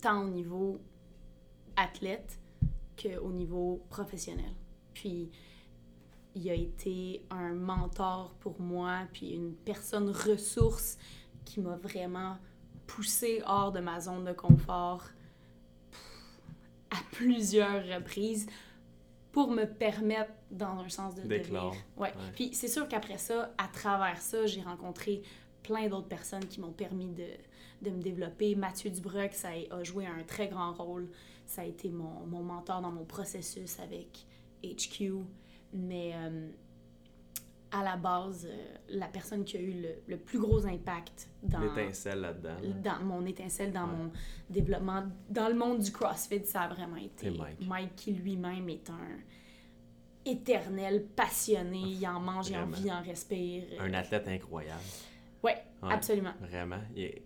[0.00, 0.78] Tant au niveau
[1.76, 2.38] athlète
[3.00, 4.52] qu'au niveau professionnel.
[4.94, 5.30] Puis,
[6.34, 10.98] il a été un mentor pour moi, puis une personne ressource
[11.44, 12.38] qui m'a vraiment
[12.86, 15.04] poussé hors de ma zone de confort
[16.90, 18.46] à plusieurs reprises
[19.32, 21.72] pour me permettre, dans un sens, de devenir.
[21.96, 22.08] Ouais.
[22.08, 22.12] Ouais.
[22.34, 25.22] Puis c'est sûr qu'après ça, à travers ça, j'ai rencontré
[25.62, 27.28] plein d'autres personnes qui m'ont permis de,
[27.82, 28.54] de me développer.
[28.56, 31.10] Mathieu Dubreuil, ça a a joué un très grand rôle.
[31.46, 34.26] Ça a été mon, mon mentor dans mon processus avec
[34.64, 35.24] HQ.
[35.72, 36.48] Mais euh,
[37.72, 41.60] à la base, euh, la personne qui a eu le, le plus gros impact dans,
[41.60, 42.56] L'étincelle là-dedans.
[42.60, 42.68] là.
[42.98, 43.96] dans mon étincelle, dans Ouais.
[43.96, 44.10] mon
[44.48, 47.94] développement, dans le monde du CrossFit, ça a vraiment été C'est Mike.
[47.96, 49.18] qui lui-même est un
[50.24, 51.78] éternel passionné.
[51.78, 52.76] Il en mange, il en Vraiment.
[52.76, 53.62] vit, il en respire.
[53.78, 54.80] Un athlète incroyable.
[55.42, 55.92] Ouais, Ouais.
[55.92, 56.32] absolument.
[56.40, 56.80] Vraiment.
[56.94, 57.22] Il est-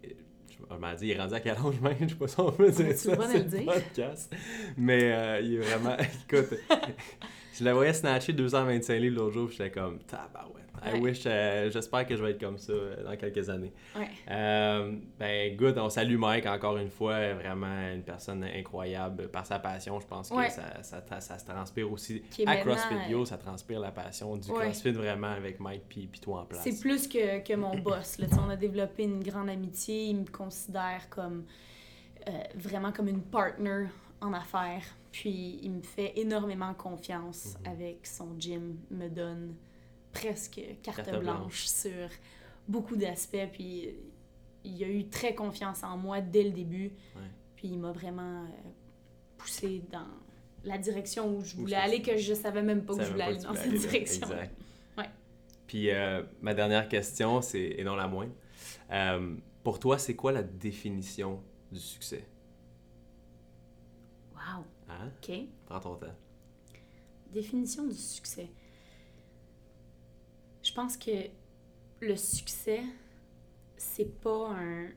[0.50, 1.96] je m'en dit, il est rendu à quel âge même?
[2.00, 3.16] Je sais pas si on peut dire ça.
[3.34, 3.64] le dire?
[3.64, 4.32] podcast.
[4.76, 5.96] Mais euh, il est vraiment.
[6.30, 6.58] Écoute,
[7.58, 10.60] je la voyais snatcher 225 livres l'autre jour, j'étais comme, tabarouette.
[10.86, 11.00] I Ouais.
[11.00, 13.72] wish, euh, j'espère que je vais être comme ça euh, dans quelques années.
[13.96, 14.08] Ouais.
[14.30, 19.58] Euh, ben, good, on salue Mike encore une fois, vraiment une personne incroyable par sa
[19.60, 19.98] passion.
[20.00, 20.50] Je pense que Ouais.
[20.50, 24.36] ça, ça, tra- ça se transpire aussi à CrossFit euh, Yo, ça transpire la passion
[24.36, 24.48] du.
[24.48, 26.62] CrossFit vraiment avec Mike puis, puis toi en place.
[26.64, 28.18] C'est plus que, que mon boss.
[28.18, 28.26] Là.
[28.44, 30.06] On a développé une grande amitié.
[30.06, 31.44] Il me considère comme
[32.28, 33.86] euh, vraiment comme une partner
[34.20, 34.84] en affaires.
[35.12, 37.72] Puis il me fait énormément confiance Mhm.
[37.72, 38.76] avec son gym.
[38.90, 39.54] Me donne
[40.12, 42.08] presque carte, Carte blanche, sur
[42.68, 43.48] beaucoup d'aspects.
[43.52, 43.90] Puis
[44.64, 46.92] il a eu très confiance en moi dès le début.
[47.16, 47.22] Ouais.
[47.56, 48.48] Puis il m'a vraiment euh,
[49.36, 50.06] poussé dans
[50.64, 53.38] la direction où je voulais aller, que je savais même pas que je voulais aller
[53.38, 54.26] dans cette aller direction.
[54.26, 54.54] Exact.
[54.96, 55.10] Ouais.
[55.66, 58.32] Puis euh, ma dernière question, c'est, et non la moindre,
[58.90, 59.34] euh,
[59.64, 61.42] pour toi, c'est quoi la définition
[61.72, 62.24] du succès?
[64.88, 65.10] Hein?
[65.22, 65.32] OK.
[65.66, 66.14] Prends ton temps.
[67.32, 68.48] Définition du succès.
[70.62, 71.10] Je pense que
[72.00, 72.80] le succès,
[73.76, 74.88] c'est pas un.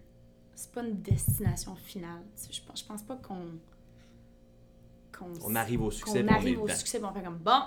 [0.55, 2.21] C'est pas une destination finale.
[2.51, 3.59] Je pense, je pense pas qu'on.
[5.17, 6.75] qu'on On arrive au succès, on arrive au dedans.
[6.75, 7.61] succès, on fait comme bon,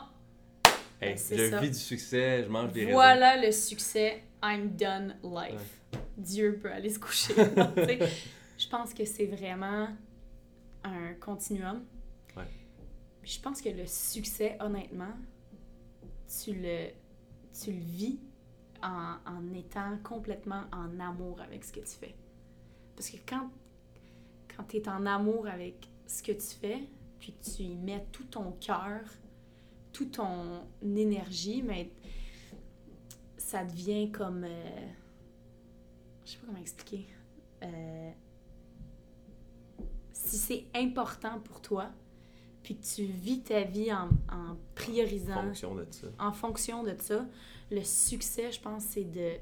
[1.00, 1.60] Hey, c'est je ça.
[1.60, 5.80] vis du succès, je mange des voilà le succès, I'm done life.
[6.16, 7.34] Dieu peut aller se coucher.
[7.56, 7.72] Non,
[8.58, 9.88] je pense que c'est vraiment
[10.84, 11.82] un continuum.
[13.22, 15.12] Je pense que le succès, honnêtement,
[16.42, 16.88] tu le,
[17.52, 18.18] tu le vis
[18.82, 22.14] en, en étant complètement en amour avec ce que tu fais.
[22.96, 23.50] Parce que quand,
[24.54, 28.24] quand tu es en amour avec ce que tu fais, puis tu y mets tout
[28.24, 29.02] ton cœur,
[29.92, 31.92] toute ton énergie, mais
[33.36, 34.44] ça devient comme.
[34.44, 34.88] euh,
[36.24, 37.06] je sais pas comment expliquer.
[37.62, 38.10] Euh,
[40.12, 41.90] si c'est important pour toi,
[42.62, 46.06] puis que tu vis ta vie en, en priorisant, Fonction de ça.
[46.18, 47.26] en fonction de ça,
[47.70, 49.32] le succès, je pense, c'est de.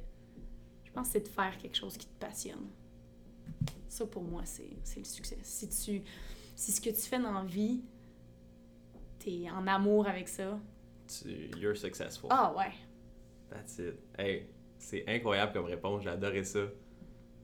[0.84, 2.66] Je pense que c'est de faire quelque chose qui te passionne.
[3.88, 5.38] Ça, pour moi, c'est c'est le succès.
[5.42, 6.02] Si tu.
[6.54, 7.82] Si ce que tu fais dans la vie,
[9.18, 10.58] t'es en amour avec ça.
[11.06, 12.28] Tu, you're successful.
[12.30, 12.72] Ah ouais.
[13.50, 13.94] That's it.
[14.18, 14.46] Hey,
[14.78, 16.60] c'est incroyable comme réponse, j'ai adoré ça.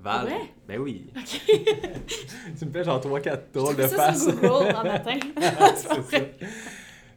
[0.00, 0.50] Val, Ouais?
[0.68, 1.06] ben oui.
[2.58, 4.22] Tu me fais genre 3-4 Je drôles de ça face.
[4.24, 5.18] sur Google en matin.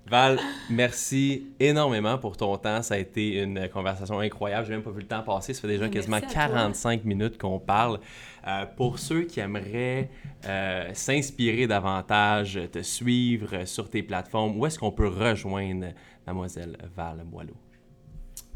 [0.10, 2.82] Val, merci énormément pour ton temps.
[2.82, 4.66] Ça a été une conversation incroyable.
[4.66, 5.54] J'ai même pas vu le temps passer.
[5.54, 6.30] Ça fait déjà Merci quasiment à toi.
[6.32, 8.00] 45 minutes qu'on parle.
[8.48, 10.10] Euh, pour ceux qui aimeraient
[10.46, 15.88] euh, s'inspirer davantage, te suivre sur tes plateformes, où est-ce qu'on peut rejoindre
[16.26, 17.56] Mademoiselle Val Boileau?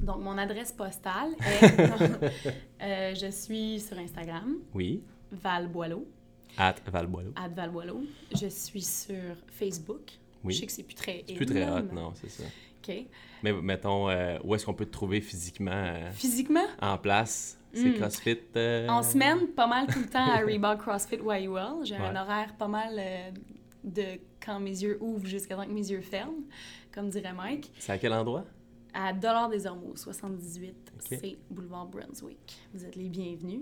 [0.02, 2.41] Donc, mon adresse postale est...
[2.84, 6.08] Euh, je suis sur Instagram, Oui, Val Boileau.
[6.58, 7.32] At Valboilo.
[7.36, 8.02] At Valboilo.
[8.34, 10.14] Je suis sur Facebook.
[10.43, 10.54] Oui.
[10.56, 12.43] Je sais que c'est plus très C'est plus très hot, non, c'est ça.
[12.84, 12.95] OK.
[13.43, 17.60] Mais mettons, euh, où est-ce qu'on peut te trouver physiquement euh, Physiquement, en place?
[17.72, 17.93] C'est Mm.
[17.93, 18.39] CrossFit?
[18.58, 21.84] euh, en semaine, pas mal tout le temps à Reebok CrossFit YUL.
[21.86, 22.99] J'ai un horaire pas mal
[23.84, 24.04] de
[24.43, 26.34] quand mes yeux ouvrent jusqu'à temps que mes yeux ferment,
[26.91, 27.72] comme dirait Mike.
[27.78, 28.43] C'est à quel endroit?
[28.94, 31.18] À Dollar des Ormeaux, 78, Ok.
[31.20, 32.58] c'est Boulevard Brunswick.
[32.74, 33.62] Vous êtes les bienvenus.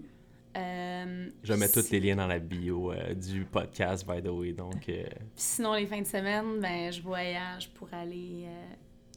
[0.57, 4.53] Euh, Je mettre tous les liens dans la bio euh, du podcast, by the way.
[4.53, 5.03] Donc, euh,
[5.35, 8.47] Sinon, les fins de semaine, ben, je voyage pour aller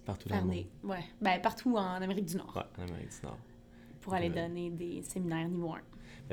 [0.05, 0.51] partout dans le monde.
[0.55, 0.67] des...
[0.85, 3.39] Ouais, ben, partout en Amérique du Nord, Ouais, en Amérique du Nord.
[4.03, 5.79] pour aller donner des séminaires niveau 1.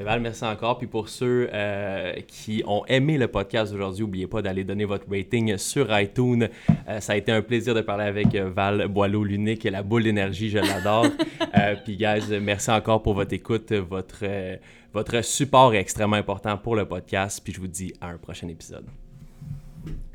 [0.03, 0.77] Val, merci encore.
[0.77, 5.05] Puis pour ceux euh, qui ont aimé le podcast aujourd'hui, n'oubliez pas d'aller donner votre
[5.09, 6.47] rating sur iTunes.
[6.87, 9.83] Euh, ça a été un plaisir de parler avec euh, Val Boileau, l'unique et la
[9.83, 11.05] boule d'énergie, je l'adore.
[11.57, 13.71] Euh, puis guys, merci encore pour votre écoute.
[13.71, 14.55] Votre, euh,
[14.93, 17.41] votre support est extrêmement important pour le podcast.
[17.43, 18.85] Puis je vous dis à un prochain épisode.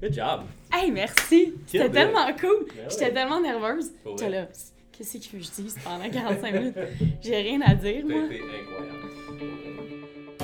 [0.01, 0.43] Good job!
[0.73, 1.55] Hey, merci!
[1.67, 2.67] C'était tellement cool!
[2.69, 3.13] Ben J'étais ouais.
[3.15, 3.91] tellement nerveuse.
[4.31, 4.47] Là,
[4.93, 6.79] qu'est-ce que je dis pendant 45 minutes?
[7.21, 8.23] J'ai rien à dire, moi.
[8.23, 9.74] incroyable.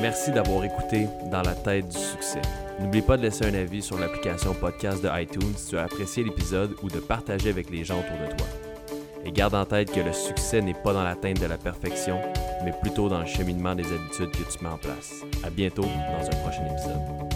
[0.00, 2.40] Merci d'avoir écouté Dans la tête du succès.
[2.78, 6.24] N'oublie pas de laisser un avis sur l'application podcast de iTunes si tu as apprécié
[6.24, 8.46] l'épisode ou de partager avec les gens autour de toi.
[9.26, 12.18] Et garde en tête que le succès n'est pas dans l'atteinte de la perfection,
[12.64, 15.22] mais plutôt dans le cheminement des habitudes que tu mets en place.
[15.44, 17.29] À bientôt dans un prochain épisode.